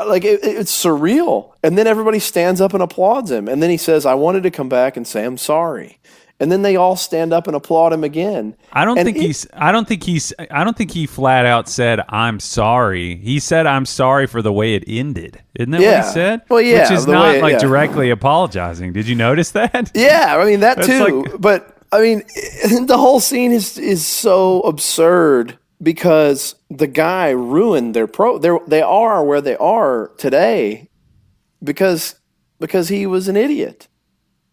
like 0.04 0.24
it, 0.24 0.40
it's 0.42 0.84
surreal, 0.84 1.52
and 1.62 1.78
then 1.78 1.86
everybody 1.86 2.18
stands 2.18 2.60
up 2.60 2.74
and 2.74 2.82
applauds 2.82 3.30
him, 3.30 3.46
and 3.46 3.62
then 3.62 3.70
he 3.70 3.76
says, 3.76 4.04
"I 4.04 4.14
wanted 4.14 4.42
to 4.42 4.50
come 4.50 4.68
back 4.68 4.96
and 4.96 5.06
say 5.06 5.24
I'm 5.24 5.38
sorry." 5.38 6.00
And 6.42 6.50
then 6.50 6.62
they 6.62 6.74
all 6.74 6.96
stand 6.96 7.32
up 7.32 7.46
and 7.46 7.54
applaud 7.54 7.92
him 7.92 8.02
again. 8.02 8.56
I 8.72 8.84
don't 8.84 8.98
And 8.98 9.06
think 9.06 9.16
it- 9.18 9.22
he's. 9.22 9.46
I 9.54 9.70
don't 9.70 9.86
think 9.86 10.02
he's. 10.02 10.32
I 10.50 10.64
don't 10.64 10.76
think 10.76 10.90
he 10.90 11.06
flat 11.06 11.46
out 11.46 11.68
said 11.68 12.00
I'm 12.08 12.40
sorry. 12.40 13.16
He 13.16 13.38
said 13.38 13.64
I'm 13.66 13.86
sorry 13.86 14.26
for 14.26 14.42
the 14.42 14.52
way 14.52 14.74
it 14.74 14.82
ended. 14.88 15.40
Isn't 15.54 15.70
that 15.70 15.80
what 15.80 16.04
he 16.04 16.12
said? 16.12 16.40
Well, 16.48 16.60
yeah, 16.60 16.82
which 16.82 16.98
is 16.98 17.06
not 17.06 17.34
way- 17.34 17.42
like 17.42 17.52
yeah. 17.52 17.58
directly 17.60 18.10
apologizing. 18.10 18.92
Did 18.92 19.06
you 19.06 19.14
notice 19.14 19.52
that? 19.52 19.92
Yeah, 19.94 20.36
I 20.36 20.44
mean 20.44 20.60
that 20.60 20.82
too. 20.82 21.22
like- 21.22 21.40
but 21.40 21.76
I 21.92 22.00
mean, 22.00 22.22
the 22.86 22.98
whole 22.98 23.20
scene 23.20 23.52
is 23.52 23.78
is 23.78 24.04
so 24.04 24.60
absurd 24.62 25.58
because 25.80 26.56
the 26.70 26.86
guy 26.88 27.30
ruined 27.30 27.94
their 27.94 28.06
pro. 28.08 28.38
They 28.38 28.50
they 28.66 28.82
are 28.82 29.24
where 29.24 29.40
they 29.40 29.56
are 29.56 30.10
today 30.18 30.88
because 31.62 32.16
because 32.58 32.88
he 32.88 33.06
was 33.06 33.28
an 33.28 33.36
idiot. 33.36 33.86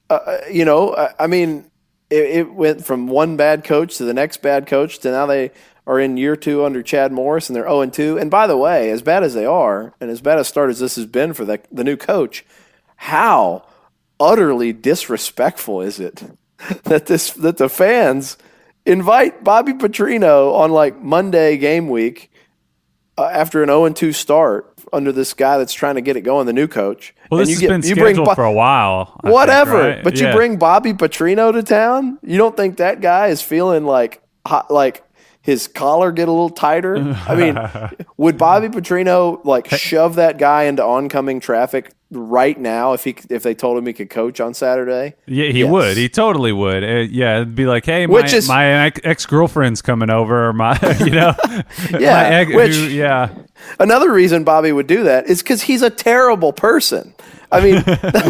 Uh, 0.09 0.37
you 0.51 0.65
know, 0.65 0.95
I, 0.95 1.13
I 1.19 1.27
mean, 1.27 1.68
it, 2.09 2.23
it 2.23 2.53
went 2.53 2.85
from 2.85 3.07
one 3.07 3.37
bad 3.37 3.63
coach 3.63 3.97
to 3.97 4.03
the 4.03 4.13
next 4.13 4.41
bad 4.41 4.67
coach 4.67 4.99
to 4.99 5.11
now 5.11 5.25
they 5.25 5.51
are 5.85 5.99
in 5.99 6.17
year 6.17 6.35
two 6.35 6.63
under 6.63 6.83
Chad 6.83 7.11
Morris 7.11 7.49
and 7.49 7.55
they're 7.55 7.63
zero 7.63 7.81
and 7.81 7.91
two. 7.91 8.17
And 8.19 8.29
by 8.29 8.47
the 8.47 8.57
way, 8.57 8.91
as 8.91 9.01
bad 9.01 9.23
as 9.23 9.33
they 9.33 9.45
are, 9.45 9.93
and 9.99 10.09
as 10.09 10.21
bad 10.21 10.37
a 10.37 10.43
start 10.43 10.69
as 10.69 10.79
this 10.79 10.95
has 10.95 11.05
been 11.05 11.33
for 11.33 11.45
the 11.45 11.59
the 11.71 11.83
new 11.83 11.97
coach, 11.97 12.45
how 12.95 13.65
utterly 14.19 14.73
disrespectful 14.73 15.81
is 15.81 15.99
it 15.99 16.23
that 16.83 17.07
this 17.07 17.31
that 17.31 17.57
the 17.57 17.69
fans 17.69 18.37
invite 18.85 19.43
Bobby 19.43 19.73
Petrino 19.73 20.53
on 20.53 20.71
like 20.71 21.01
Monday 21.01 21.57
game 21.57 21.89
week 21.89 22.31
uh, 23.17 23.25
after 23.25 23.63
an 23.63 23.69
0 23.69 23.89
2 23.89 24.13
start 24.13 24.78
under 24.93 25.11
this 25.11 25.33
guy 25.33 25.57
that's 25.57 25.73
trying 25.73 25.95
to 25.95 26.01
get 26.01 26.15
it 26.17 26.21
going, 26.21 26.45
the 26.45 26.53
new 26.53 26.67
coach. 26.67 27.13
Well, 27.31 27.39
and 27.41 27.47
this 27.47 27.49
you 27.49 27.55
has 27.55 27.61
get- 27.61 27.81
been 27.81 27.89
you 27.89 27.95
bring 27.95 28.15
scheduled 28.15 28.27
Bo- 28.27 28.35
for 28.35 28.43
a 28.45 28.51
while. 28.51 29.13
I 29.19 29.27
think, 29.27 29.33
whatever. 29.33 29.77
right? 29.77 30.03
But 30.03 30.19
Yeah. 30.19 30.29
you 30.31 30.35
bring 30.35 30.57
Bobby 30.57 30.93
Petrino 30.93 31.51
to 31.51 31.63
town. 31.63 32.17
You 32.23 32.37
don't 32.37 32.55
think 32.57 32.77
that 32.77 33.01
guy 33.01 33.27
is 33.27 33.41
feeling 33.41 33.85
like 33.85 34.21
hot, 34.45 34.71
like 34.71 35.03
his 35.41 35.67
collar 35.67 36.11
get 36.11 36.27
a 36.27 36.31
little 36.31 36.49
tighter? 36.49 36.95
I 37.27 37.35
mean, 37.35 37.57
would 38.17 38.37
Bobby 38.37 38.67
Petrino 38.67 39.43
like 39.45 39.69
shove 39.69 40.15
that 40.15 40.37
guy 40.37 40.63
into 40.63 40.83
oncoming 40.83 41.39
traffic 41.39 41.91
right 42.11 42.59
now 42.59 42.93
if 42.93 43.03
he 43.03 43.15
if 43.29 43.43
they 43.43 43.53
told 43.53 43.77
him 43.77 43.85
he 43.85 43.93
could 43.93 44.09
coach 44.09 44.39
on 44.41 44.53
Saturday? 44.53 45.13
Yeah, 45.27 45.45
he 45.51 45.59
Yes. 45.61 45.71
would. 45.71 45.97
He 45.97 46.09
totally 46.09 46.51
would. 46.51 46.83
Uh, 46.83 46.87
yeah, 47.09 47.37
it'd 47.37 47.55
be 47.55 47.65
like, 47.65 47.85
hey, 47.85 48.05
my, 48.07 48.13
Which 48.13 48.33
is- 48.33 48.47
my 48.47 48.87
ex 49.03 49.25
girlfriend's 49.25 49.81
coming 49.81 50.09
over. 50.09 50.49
Or 50.49 50.53
my, 50.53 50.77
you 50.99 51.11
know, 51.11 51.33
Yeah, 51.91 52.13
my 52.13 52.25
ex, 52.29 52.53
which- 52.53 52.75
who- 52.75 52.87
yeah, 52.89 53.29
Another 53.79 54.11
reason 54.11 54.43
Bobby 54.43 54.71
would 54.71 54.87
do 54.87 55.03
that 55.03 55.27
is 55.29 55.41
because 55.43 55.63
he's 55.63 55.81
a 55.81 55.89
terrible 55.89 56.53
person. 56.53 57.13
I 57.51 57.61
mean, 57.61 57.75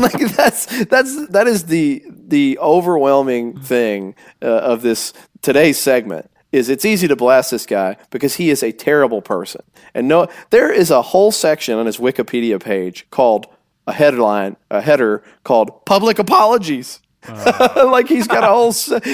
like 0.02 0.18
that's 0.36 0.66
that's 0.86 1.28
that 1.28 1.46
is 1.48 1.66
the 1.66 2.04
the 2.08 2.58
overwhelming 2.60 3.60
thing 3.60 4.16
uh, 4.42 4.46
of 4.46 4.82
this 4.82 5.12
today's 5.42 5.78
segment 5.78 6.30
is 6.52 6.70
it's 6.70 6.86
easy 6.86 7.08
to 7.08 7.16
blast 7.16 7.52
this 7.52 7.66
guy 7.66 7.98
because 8.10 8.36
he 8.36 8.50
is 8.50 8.64
a 8.64 8.72
terrible 8.72 9.22
person. 9.22 9.62
And 9.94 10.08
no, 10.08 10.28
there 10.50 10.72
is 10.72 10.92
a 10.92 11.02
whole 11.02 11.32
section 11.32 11.78
on 11.78 11.86
his 11.86 11.98
Wikipedia 11.98 12.62
page 12.62 13.08
called 13.12 13.48
a 13.88 13.94
headline, 13.94 14.56
a 14.70 14.82
header 14.82 15.24
called 15.44 15.86
"Public 15.86 16.20
Apologies." 16.20 17.00
Uh. 17.28 17.90
like 17.92 18.08
he's 18.08 18.28
got 18.28 18.44
a 18.44 18.48
whole 18.48 18.72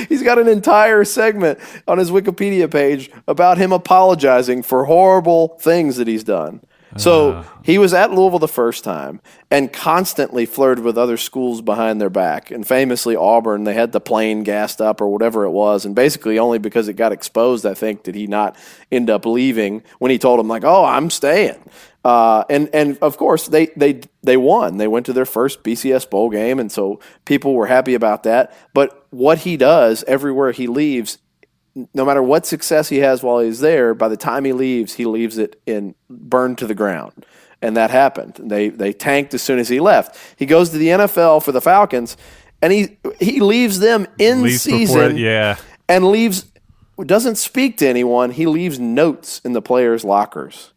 he's 0.07 0.21
got 0.21 0.37
an 0.37 0.47
entire 0.47 1.03
segment 1.03 1.59
on 1.87 1.97
his 1.97 2.11
Wikipedia 2.11 2.69
page 2.69 3.09
about 3.27 3.57
him 3.57 3.71
apologizing 3.71 4.61
for 4.61 4.85
horrible 4.85 5.57
things 5.59 5.97
that 5.97 6.07
he's 6.07 6.23
done. 6.23 6.61
So 6.97 7.45
he 7.63 7.77
was 7.77 7.93
at 7.93 8.11
Louisville 8.11 8.39
the 8.39 8.47
first 8.47 8.83
time 8.83 9.19
and 9.51 9.71
constantly 9.71 10.45
flirted 10.45 10.83
with 10.83 10.97
other 10.97 11.17
schools 11.17 11.61
behind 11.61 11.99
their 11.99 12.09
back. 12.09 12.51
And 12.51 12.65
famously, 12.65 13.15
Auburn, 13.15 13.65
they 13.65 13.73
had 13.73 13.91
the 13.91 13.99
plane 13.99 14.43
gassed 14.43 14.79
up 14.79 15.01
or 15.01 15.09
whatever 15.09 15.43
it 15.43 15.51
was. 15.51 15.85
And 15.85 15.93
basically, 15.93 16.39
only 16.39 16.57
because 16.57 16.87
it 16.87 16.93
got 16.93 17.11
exposed, 17.11 17.65
I 17.65 17.73
think, 17.73 18.03
did 18.03 18.15
he 18.15 18.27
not 18.27 18.55
end 18.91 19.09
up 19.09 19.25
leaving 19.25 19.83
when 19.99 20.11
he 20.11 20.17
told 20.17 20.39
him, 20.39 20.47
like, 20.47 20.63
oh, 20.63 20.85
I'm 20.85 21.09
staying. 21.09 21.61
Uh, 22.05 22.43
and 22.51 22.69
and 22.71 22.99
of 22.99 23.17
course 23.17 23.47
they 23.47 23.65
they 23.75 23.99
they 24.21 24.37
won. 24.37 24.77
They 24.77 24.87
went 24.87 25.07
to 25.07 25.13
their 25.13 25.25
first 25.25 25.63
BCS 25.63 26.07
bowl 26.07 26.29
game, 26.29 26.59
and 26.59 26.71
so 26.71 26.99
people 27.25 27.55
were 27.55 27.65
happy 27.65 27.95
about 27.95 28.21
that. 28.23 28.55
But 28.75 29.07
what 29.09 29.39
he 29.39 29.57
does 29.57 30.03
everywhere 30.03 30.51
he 30.51 30.67
leaves, 30.67 31.17
no 31.93 32.05
matter 32.05 32.23
what 32.23 32.45
success 32.45 32.89
he 32.89 32.99
has 32.99 33.21
while 33.21 33.39
he's 33.39 33.59
there, 33.59 33.93
by 33.93 34.07
the 34.07 34.17
time 34.17 34.45
he 34.45 34.53
leaves, 34.53 34.93
he 34.93 35.05
leaves 35.05 35.37
it 35.37 35.61
in 35.65 35.95
burned 36.09 36.57
to 36.59 36.67
the 36.67 36.75
ground. 36.75 37.25
And 37.61 37.75
that 37.77 37.89
happened. 37.89 38.39
They 38.39 38.69
they 38.69 38.93
tanked 38.93 39.33
as 39.33 39.41
soon 39.41 39.59
as 39.59 39.69
he 39.69 39.79
left. 39.79 40.17
He 40.37 40.45
goes 40.45 40.69
to 40.69 40.77
the 40.77 40.89
NFL 40.89 41.43
for 41.43 41.51
the 41.51 41.61
Falcons, 41.61 42.15
and 42.61 42.71
he 42.71 42.97
he 43.19 43.39
leaves 43.39 43.79
them 43.79 44.07
in 44.17 44.43
Leaves 44.43 44.61
season 44.61 45.17
yeah. 45.17 45.57
and 45.87 46.09
leaves 46.11 46.45
doesn't 47.03 47.35
speak 47.35 47.77
to 47.77 47.87
anyone. 47.87 48.31
He 48.31 48.45
leaves 48.45 48.79
notes 48.79 49.41
in 49.43 49.53
the 49.53 49.61
players' 49.61 50.05
lockers. 50.05 50.71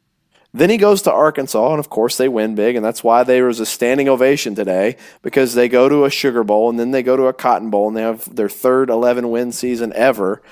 Then 0.53 0.71
he 0.71 0.79
goes 0.79 1.03
to 1.03 1.13
Arkansas, 1.13 1.71
and 1.71 1.79
of 1.79 1.91
course 1.91 2.17
they 2.17 2.29
win 2.29 2.55
big, 2.55 2.75
and 2.75 2.85
that's 2.85 3.05
why 3.05 3.23
there 3.23 3.47
was 3.47 3.61
a 3.61 3.67
standing 3.67 4.09
ovation 4.09 4.55
today 4.55 4.97
because 5.23 5.55
they 5.55 5.69
go 5.69 5.89
to 5.89 6.05
a 6.05 6.11
Sugar 6.11 6.43
Bowl 6.43 6.71
and 6.71 6.81
then 6.81 6.91
they 6.91 7.03
go 7.03 7.17
to 7.17 7.27
a 7.27 7.35
Cotton 7.35 7.71
Bowl 7.71 7.87
and 7.87 7.97
they 7.97 8.03
have 8.03 8.35
their 8.35 8.49
third 8.49 8.89
11 8.89 9.31
win 9.31 9.53
season 9.53 9.93
ever. 9.95 10.43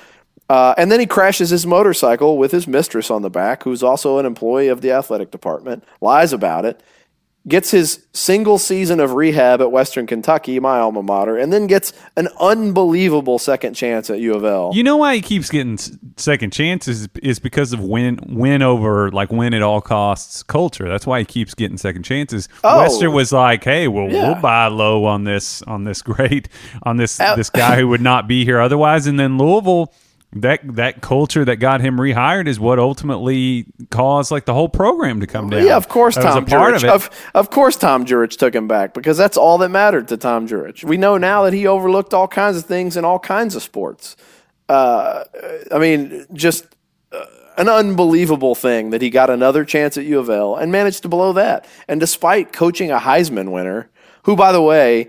Uh, 0.48 0.74
and 0.78 0.92
then 0.92 1.00
he 1.00 1.06
crashes 1.06 1.50
his 1.50 1.66
motorcycle 1.66 2.38
with 2.38 2.52
his 2.52 2.66
mistress 2.68 3.10
on 3.10 3.22
the 3.22 3.30
back, 3.30 3.64
who's 3.64 3.82
also 3.82 4.18
an 4.18 4.26
employee 4.26 4.68
of 4.68 4.80
the 4.80 4.92
athletic 4.92 5.30
department, 5.32 5.82
lies 6.00 6.32
about 6.32 6.64
it, 6.64 6.80
gets 7.48 7.70
his 7.70 8.06
single 8.12 8.58
season 8.58 8.98
of 9.00 9.12
rehab 9.12 9.60
at 9.60 9.70
Western 9.72 10.06
Kentucky, 10.06 10.58
my 10.60 10.78
alma 10.78 11.02
mater, 11.02 11.36
and 11.36 11.52
then 11.52 11.66
gets 11.66 11.92
an 12.16 12.28
unbelievable 12.40 13.38
second 13.38 13.74
chance 13.74 14.10
at 14.10 14.18
U 14.20 14.34
of 14.34 14.44
L. 14.44 14.70
You 14.74 14.82
know 14.82 14.96
why 14.96 15.14
he 15.16 15.20
keeps 15.20 15.48
getting 15.50 15.78
second 16.16 16.52
chances 16.52 17.08
is 17.22 17.38
because 17.38 17.72
of 17.72 17.80
win 17.80 18.18
win 18.28 18.62
over 18.62 19.10
like 19.12 19.30
win 19.30 19.54
at 19.54 19.62
all 19.62 19.80
costs 19.80 20.42
culture. 20.42 20.88
That's 20.88 21.06
why 21.06 21.20
he 21.20 21.24
keeps 21.24 21.54
getting 21.54 21.76
second 21.76 22.02
chances. 22.04 22.48
Oh. 22.64 22.78
Western 22.78 23.12
was 23.12 23.32
like, 23.32 23.62
"Hey, 23.64 23.86
well, 23.88 24.08
Yeah. 24.10 24.32
we'll 24.32 24.40
buy 24.42 24.66
low 24.66 25.04
on 25.04 25.22
this 25.24 25.62
on 25.62 25.84
this 25.84 26.02
great 26.02 26.48
on 26.82 26.96
this 26.96 27.18
Uh, 27.20 27.36
this 27.36 27.50
guy 27.50 27.76
who 27.76 27.86
would 27.88 28.00
not 28.00 28.26
be 28.26 28.44
here 28.44 28.60
otherwise." 28.60 29.06
And 29.06 29.20
then 29.20 29.38
Louisville, 29.38 29.92
that 30.32 30.60
that 30.76 31.00
culture 31.00 31.44
that 31.44 31.56
got 31.56 31.80
him 31.80 31.96
rehired 31.98 32.46
is 32.46 32.60
what 32.60 32.78
ultimately 32.78 33.64
caused 33.90 34.30
like 34.30 34.44
the 34.44 34.52
whole 34.54 34.68
program 34.68 35.20
to 35.20 35.26
come 35.26 35.48
down. 35.48 35.64
Yeah, 35.64 35.76
of 35.76 35.88
course, 35.88 36.16
That 36.16 36.22
Tom 36.24 36.46
Jurich. 36.46 36.84
of. 36.84 36.90
Of, 36.90 37.10
of 37.34 37.50
course, 37.50 37.76
Tom 37.76 38.04
Jurich 38.04 38.32
took 38.32 38.54
him 38.54 38.68
back 38.68 38.92
because 38.92 39.16
that's 39.16 39.36
all 39.36 39.58
that 39.58 39.70
mattered 39.70 40.08
to 40.08 40.16
Tom 40.16 40.46
Jurich. 40.46 40.82
We 40.84 40.96
know 40.96 41.16
now 41.16 41.44
that 41.44 41.52
he 41.52 41.66
overlooked 41.66 42.12
all 42.12 42.28
kinds 42.28 42.56
of 42.56 42.64
things 42.66 42.96
in 42.96 43.04
all 43.04 43.18
kinds 43.18 43.54
of 43.54 43.62
sports. 43.62 44.16
Uh, 44.68 45.24
I 45.72 45.78
mean, 45.78 46.26
just 46.32 46.66
uh, 47.12 47.24
an 47.56 47.68
unbelievable 47.68 48.54
thing 48.54 48.90
that 48.90 49.00
he 49.00 49.10
got 49.10 49.30
another 49.30 49.64
chance 49.64 49.96
at 49.96 50.04
U 50.04 50.18
of 50.18 50.28
L 50.28 50.56
and 50.56 50.70
managed 50.72 51.02
to 51.02 51.08
blow 51.08 51.32
that. 51.34 51.66
And 51.88 52.00
despite 52.00 52.52
coaching 52.52 52.90
a 52.90 52.98
Heisman 52.98 53.52
winner, 53.52 53.88
who, 54.24 54.34
by 54.34 54.50
the 54.50 54.60
way, 54.60 55.08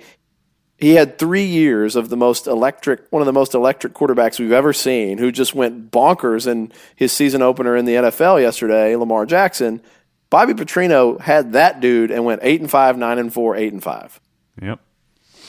he 0.77 0.93
had 0.93 1.17
three 1.17 1.45
years 1.45 1.95
of 1.95 2.09
the 2.09 2.17
most 2.17 2.45
electric, 2.45 3.07
one 3.09 3.21
of 3.21 3.25
the 3.25 3.33
most 3.33 3.55
electric 3.55 3.93
quarterbacks 3.93 4.39
we've 4.39 4.51
ever 4.51 4.73
seen, 4.73 5.17
who 5.17 5.31
just 5.31 5.55
went 5.55 5.91
bonkers 5.91 6.45
in 6.45 6.71
his 6.95 7.11
season 7.11 7.41
opener 7.41 7.75
in 7.75 7.85
the 7.85 7.93
NFL 7.93 8.39
yesterday, 8.41 8.95
Lamar 8.95 9.25
Jackson. 9.25 9.81
Bobby 10.29 10.53
Petrino 10.53 11.19
had 11.19 11.53
that 11.53 11.79
dude 11.79 12.11
and 12.11 12.25
went 12.25 12.41
eight 12.43 12.61
and 12.61 12.69
five, 12.69 12.97
nine 12.97 13.17
and 13.17 13.33
four, 13.33 13.55
eight 13.55 13.73
and 13.73 13.81
five. 13.81 14.19
Yep. 14.61 14.79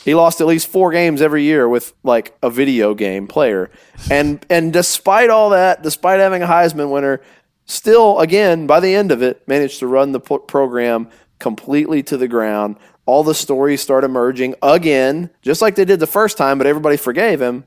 He 0.04 0.14
lost 0.14 0.40
at 0.40 0.46
least 0.46 0.68
four 0.68 0.92
games 0.92 1.20
every 1.20 1.42
year 1.42 1.68
with 1.68 1.92
like 2.02 2.34
a 2.42 2.48
video 2.48 2.94
game 2.94 3.26
player, 3.26 3.70
and 4.10 4.44
and 4.50 4.72
despite 4.72 5.28
all 5.28 5.50
that, 5.50 5.82
despite 5.82 6.20
having 6.20 6.42
a 6.42 6.46
Heisman 6.46 6.90
winner, 6.90 7.20
still 7.66 8.18
again 8.20 8.66
by 8.66 8.80
the 8.80 8.94
end 8.94 9.12
of 9.12 9.20
it 9.20 9.46
managed 9.46 9.80
to 9.80 9.86
run 9.86 10.12
the 10.12 10.20
pro- 10.20 10.38
program 10.38 11.10
completely 11.38 12.02
to 12.04 12.16
the 12.16 12.28
ground. 12.28 12.76
All 13.08 13.24
the 13.24 13.34
stories 13.34 13.80
start 13.80 14.04
emerging 14.04 14.54
again, 14.62 15.30
just 15.40 15.62
like 15.62 15.76
they 15.76 15.86
did 15.86 15.98
the 15.98 16.06
first 16.06 16.36
time, 16.36 16.58
but 16.58 16.66
everybody 16.66 16.98
forgave 16.98 17.40
him 17.40 17.64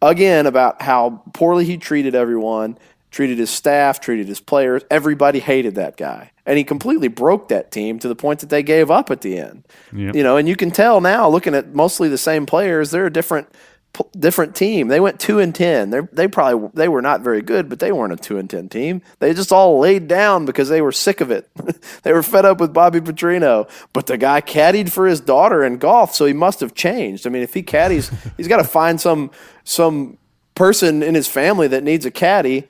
again 0.00 0.46
about 0.46 0.82
how 0.82 1.24
poorly 1.32 1.64
he 1.64 1.76
treated 1.78 2.14
everyone, 2.14 2.78
treated 3.10 3.38
his 3.38 3.50
staff, 3.50 3.98
treated 3.98 4.28
his 4.28 4.38
players. 4.38 4.84
Everybody 4.92 5.40
hated 5.40 5.74
that 5.74 5.96
guy. 5.96 6.30
And 6.46 6.58
he 6.58 6.62
completely 6.62 7.08
broke 7.08 7.48
that 7.48 7.72
team 7.72 7.98
to 7.98 8.06
the 8.06 8.14
point 8.14 8.38
that 8.38 8.50
they 8.50 8.62
gave 8.62 8.88
up 8.88 9.10
at 9.10 9.22
the 9.22 9.36
end. 9.36 9.66
Yep. 9.92 10.14
You 10.14 10.22
know, 10.22 10.36
and 10.36 10.48
you 10.48 10.54
can 10.54 10.70
tell 10.70 11.00
now 11.00 11.28
looking 11.28 11.56
at 11.56 11.74
mostly 11.74 12.08
the 12.08 12.16
same 12.16 12.46
players, 12.46 12.92
they're 12.92 13.06
a 13.06 13.12
different 13.12 13.48
different 14.18 14.54
team. 14.56 14.88
They 14.88 15.00
went 15.00 15.20
2 15.20 15.38
and 15.38 15.54
10. 15.54 15.90
They 15.90 16.00
they 16.12 16.28
probably 16.28 16.70
they 16.74 16.88
were 16.88 17.02
not 17.02 17.20
very 17.20 17.42
good, 17.42 17.68
but 17.68 17.78
they 17.78 17.92
weren't 17.92 18.12
a 18.12 18.16
2 18.16 18.38
and 18.38 18.48
10 18.48 18.68
team. 18.68 19.02
They 19.18 19.34
just 19.34 19.52
all 19.52 19.78
laid 19.78 20.08
down 20.08 20.44
because 20.46 20.68
they 20.68 20.80
were 20.80 20.92
sick 20.92 21.20
of 21.20 21.30
it. 21.30 21.48
they 22.02 22.12
were 22.12 22.22
fed 22.22 22.44
up 22.44 22.60
with 22.60 22.72
Bobby 22.72 23.00
Petrino. 23.00 23.68
But 23.92 24.06
the 24.06 24.18
guy 24.18 24.40
caddied 24.40 24.90
for 24.90 25.06
his 25.06 25.20
daughter 25.20 25.64
in 25.64 25.78
golf, 25.78 26.14
so 26.14 26.24
he 26.26 26.32
must 26.32 26.60
have 26.60 26.74
changed. 26.74 27.26
I 27.26 27.30
mean, 27.30 27.42
if 27.42 27.54
he 27.54 27.62
caddies, 27.62 28.10
he's 28.36 28.48
got 28.48 28.58
to 28.58 28.64
find 28.64 29.00
some 29.00 29.30
some 29.64 30.18
person 30.54 31.02
in 31.02 31.14
his 31.14 31.28
family 31.28 31.68
that 31.68 31.82
needs 31.82 32.06
a 32.06 32.10
caddy 32.10 32.68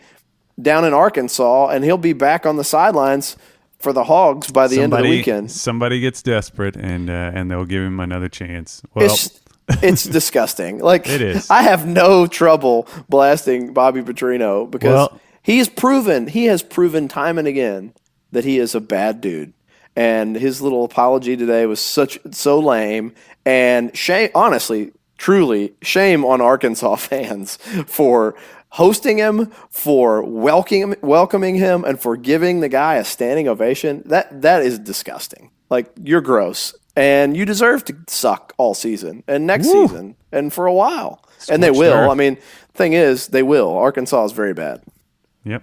down 0.61 0.85
in 0.85 0.93
Arkansas, 0.95 1.69
and 1.69 1.85
he'll 1.85 1.99
be 1.99 2.13
back 2.13 2.47
on 2.47 2.57
the 2.57 2.65
sidelines 2.65 3.37
for 3.79 3.93
the 3.93 4.05
Hogs 4.05 4.51
by 4.51 4.67
the 4.67 4.81
end 4.81 4.95
of 4.95 5.03
the 5.03 5.09
weekend. 5.09 5.51
somebody 5.51 6.01
gets 6.01 6.23
desperate 6.23 6.75
and 6.77 7.11
uh, 7.11 7.33
and 7.35 7.51
they'll 7.51 7.67
give 7.67 7.83
him 7.83 8.01
another 8.01 8.29
chance. 8.29 8.81
Well, 8.95 9.05
It's 9.05 9.41
it's 9.83 10.05
disgusting. 10.05 10.79
Like 10.79 11.09
It 11.09 11.23
is. 11.23 11.51
I 11.51 11.63
have 11.63 11.87
no 11.87 12.27
trouble 12.27 12.87
blasting 13.09 13.73
Bobby 13.73 14.03
Petrino 14.03 14.71
because 14.71 14.93
Well- 14.93 15.21
he's 15.43 15.69
proven 15.69 16.27
he 16.27 16.47
has 16.47 16.63
proven 16.63 17.09
time 17.09 17.39
and 17.39 17.49
again 17.49 17.95
that 18.33 18.45
he 18.45 18.59
is 18.59 18.75
a 18.75 18.81
bad 18.81 19.21
dude. 19.21 19.53
And 19.97 20.35
his 20.37 20.61
little 20.61 20.85
apology 20.85 21.37
today 21.37 21.67
was 21.67 21.81
such 21.81 22.19
so 22.33 22.59
lame 22.59 23.15
and 23.47 23.97
shame 23.97 24.31
honestly, 24.35 24.93
truly 25.19 25.75
shame 25.83 26.25
on 26.25 26.41
Arkansas 26.41 26.97
fans 26.97 27.57
for 27.87 28.35
hosting 28.71 29.19
him, 29.19 29.53
for 29.71 30.23
welcoming 30.25 30.97
welcoming 31.01 31.55
him 31.55 31.85
and 31.85 32.01
for 32.01 32.17
giving 32.17 32.59
the 32.61 32.69
guy 32.69 32.97
a 32.97 33.05
standing 33.05 33.47
ovation. 33.49 34.03
That 34.07 34.43
that 34.43 34.63
is 34.63 34.79
disgusting. 34.81 35.51
Like 35.71 35.91
you're 36.03 36.21
gross 36.21 36.75
and 36.97 37.37
you 37.37 37.45
deserve 37.45 37.85
to 37.87 37.97
suck 38.09 38.53
all 38.57 38.75
season 38.75 39.25
and 39.27 39.47
next 39.47 39.67
Woo. 39.67 39.87
season 39.89 40.17
and 40.33 40.53
for 40.53 40.67
a 40.67 40.73
while. 40.73 41.25
and 41.49 41.63
they 41.63 41.71
will. 41.71 42.11
I 42.11 42.15
mean, 42.15 42.39
thing 42.75 42.93
is, 42.93 43.29
they 43.29 43.43
will. 43.43 43.77
Arkansas 43.77 44.25
is 44.27 44.33
very 44.33 44.55
bad. 44.55 44.83
Yep. 45.45 45.63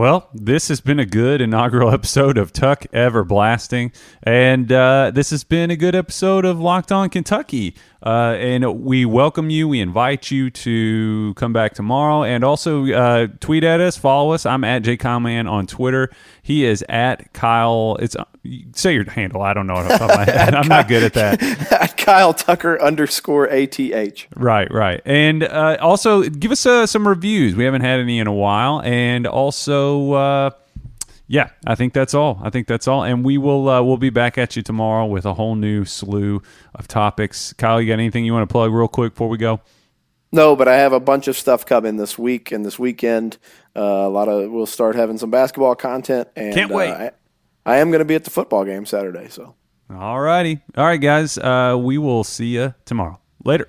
Well, 0.00 0.30
this 0.32 0.68
has 0.68 0.80
been 0.80 0.98
a 0.98 1.04
good 1.04 1.42
inaugural 1.42 1.90
episode 1.92 2.38
of 2.38 2.54
Tuck 2.54 2.86
Ever 2.90 3.22
Blasting, 3.22 3.92
and 4.22 4.72
uh, 4.72 5.10
this 5.14 5.28
has 5.28 5.44
been 5.44 5.70
a 5.70 5.76
good 5.76 5.94
episode 5.94 6.46
of 6.46 6.58
Locked 6.58 6.90
On 6.90 7.10
Kentucky. 7.10 7.74
Uh, 8.02 8.34
and 8.38 8.82
we 8.82 9.04
welcome 9.04 9.50
you. 9.50 9.68
We 9.68 9.80
invite 9.80 10.30
you 10.30 10.48
to 10.50 11.34
come 11.34 11.52
back 11.52 11.74
tomorrow, 11.74 12.24
and 12.24 12.42
also 12.44 12.90
uh, 12.90 13.26
tweet 13.40 13.62
at 13.62 13.80
us, 13.80 13.98
follow 13.98 14.32
us. 14.32 14.46
I'm 14.46 14.64
at 14.64 14.82
jkyleman 14.84 15.50
on 15.50 15.66
Twitter. 15.66 16.10
He 16.42 16.64
is 16.64 16.82
at 16.88 17.34
Kyle. 17.34 17.98
It's 18.00 18.16
say 18.72 18.94
your 18.94 19.08
handle. 19.08 19.42
I 19.42 19.52
don't 19.52 19.66
know. 19.66 19.74
Off 19.74 20.00
my 20.00 20.24
head. 20.30 20.54
I'm 20.54 20.68
not 20.68 20.88
good 20.88 21.02
at 21.02 21.12
that. 21.12 21.42
at 21.72 21.96
Kyle 21.98 22.32
Tucker 22.32 22.80
underscore 22.80 23.44
ATH. 23.44 24.26
Right, 24.34 24.72
right. 24.72 25.02
And 25.04 25.42
uh, 25.42 25.76
also 25.80 26.22
give 26.22 26.50
us 26.50 26.64
uh, 26.64 26.86
some 26.86 27.06
reviews. 27.06 27.54
We 27.54 27.64
haven't 27.64 27.82
had 27.82 28.00
any 28.00 28.18
in 28.18 28.26
a 28.26 28.32
while. 28.32 28.80
And 28.80 29.26
also, 29.26 29.89
uh, 30.12 30.50
yeah, 31.30 31.50
I 31.64 31.76
think 31.76 31.92
that's 31.92 32.12
all. 32.12 32.40
I 32.42 32.50
think 32.50 32.66
that's 32.66 32.88
all. 32.88 33.04
And 33.04 33.24
we 33.24 33.38
will 33.38 33.68
uh, 33.68 33.80
we'll 33.82 33.96
be 33.96 34.10
back 34.10 34.36
at 34.36 34.56
you 34.56 34.62
tomorrow 34.62 35.06
with 35.06 35.24
a 35.24 35.34
whole 35.34 35.54
new 35.54 35.84
slew 35.84 36.42
of 36.74 36.88
topics. 36.88 37.52
Kyle, 37.52 37.80
you 37.80 37.86
got 37.86 37.94
anything 37.94 38.24
you 38.24 38.32
want 38.32 38.48
to 38.48 38.52
plug 38.52 38.72
real 38.72 38.88
quick 38.88 39.14
before 39.14 39.28
we 39.28 39.38
go? 39.38 39.60
No, 40.32 40.54
but 40.56 40.68
I 40.68 40.76
have 40.78 40.92
a 40.92 40.98
bunch 40.98 41.28
of 41.28 41.36
stuff 41.36 41.64
coming 41.66 41.96
this 41.96 42.18
week 42.18 42.52
and 42.52 42.64
this 42.64 42.78
weekend. 42.78 43.38
Uh, 43.76 43.80
a 43.80 44.08
lot 44.08 44.28
of 44.28 44.50
we'll 44.50 44.66
start 44.66 44.96
having 44.96 45.18
some 45.18 45.30
basketball 45.30 45.74
content. 45.74 46.28
And 46.34 46.54
can't 46.54 46.72
wait. 46.72 46.90
Uh, 46.90 47.10
I, 47.66 47.74
I, 47.74 47.76
am 47.78 47.90
going 47.90 48.00
to 48.00 48.04
be 48.04 48.14
at 48.14 48.24
the 48.24 48.30
football 48.30 48.64
game 48.64 48.86
Saturday. 48.86 49.28
So, 49.28 49.54
all 49.88 50.20
righty, 50.20 50.60
all 50.76 50.84
right, 50.84 51.00
guys. 51.00 51.38
Uh, 51.38 51.76
we 51.80 51.98
will 51.98 52.24
see 52.24 52.46
you 52.46 52.74
tomorrow. 52.84 53.20
Later. 53.44 53.68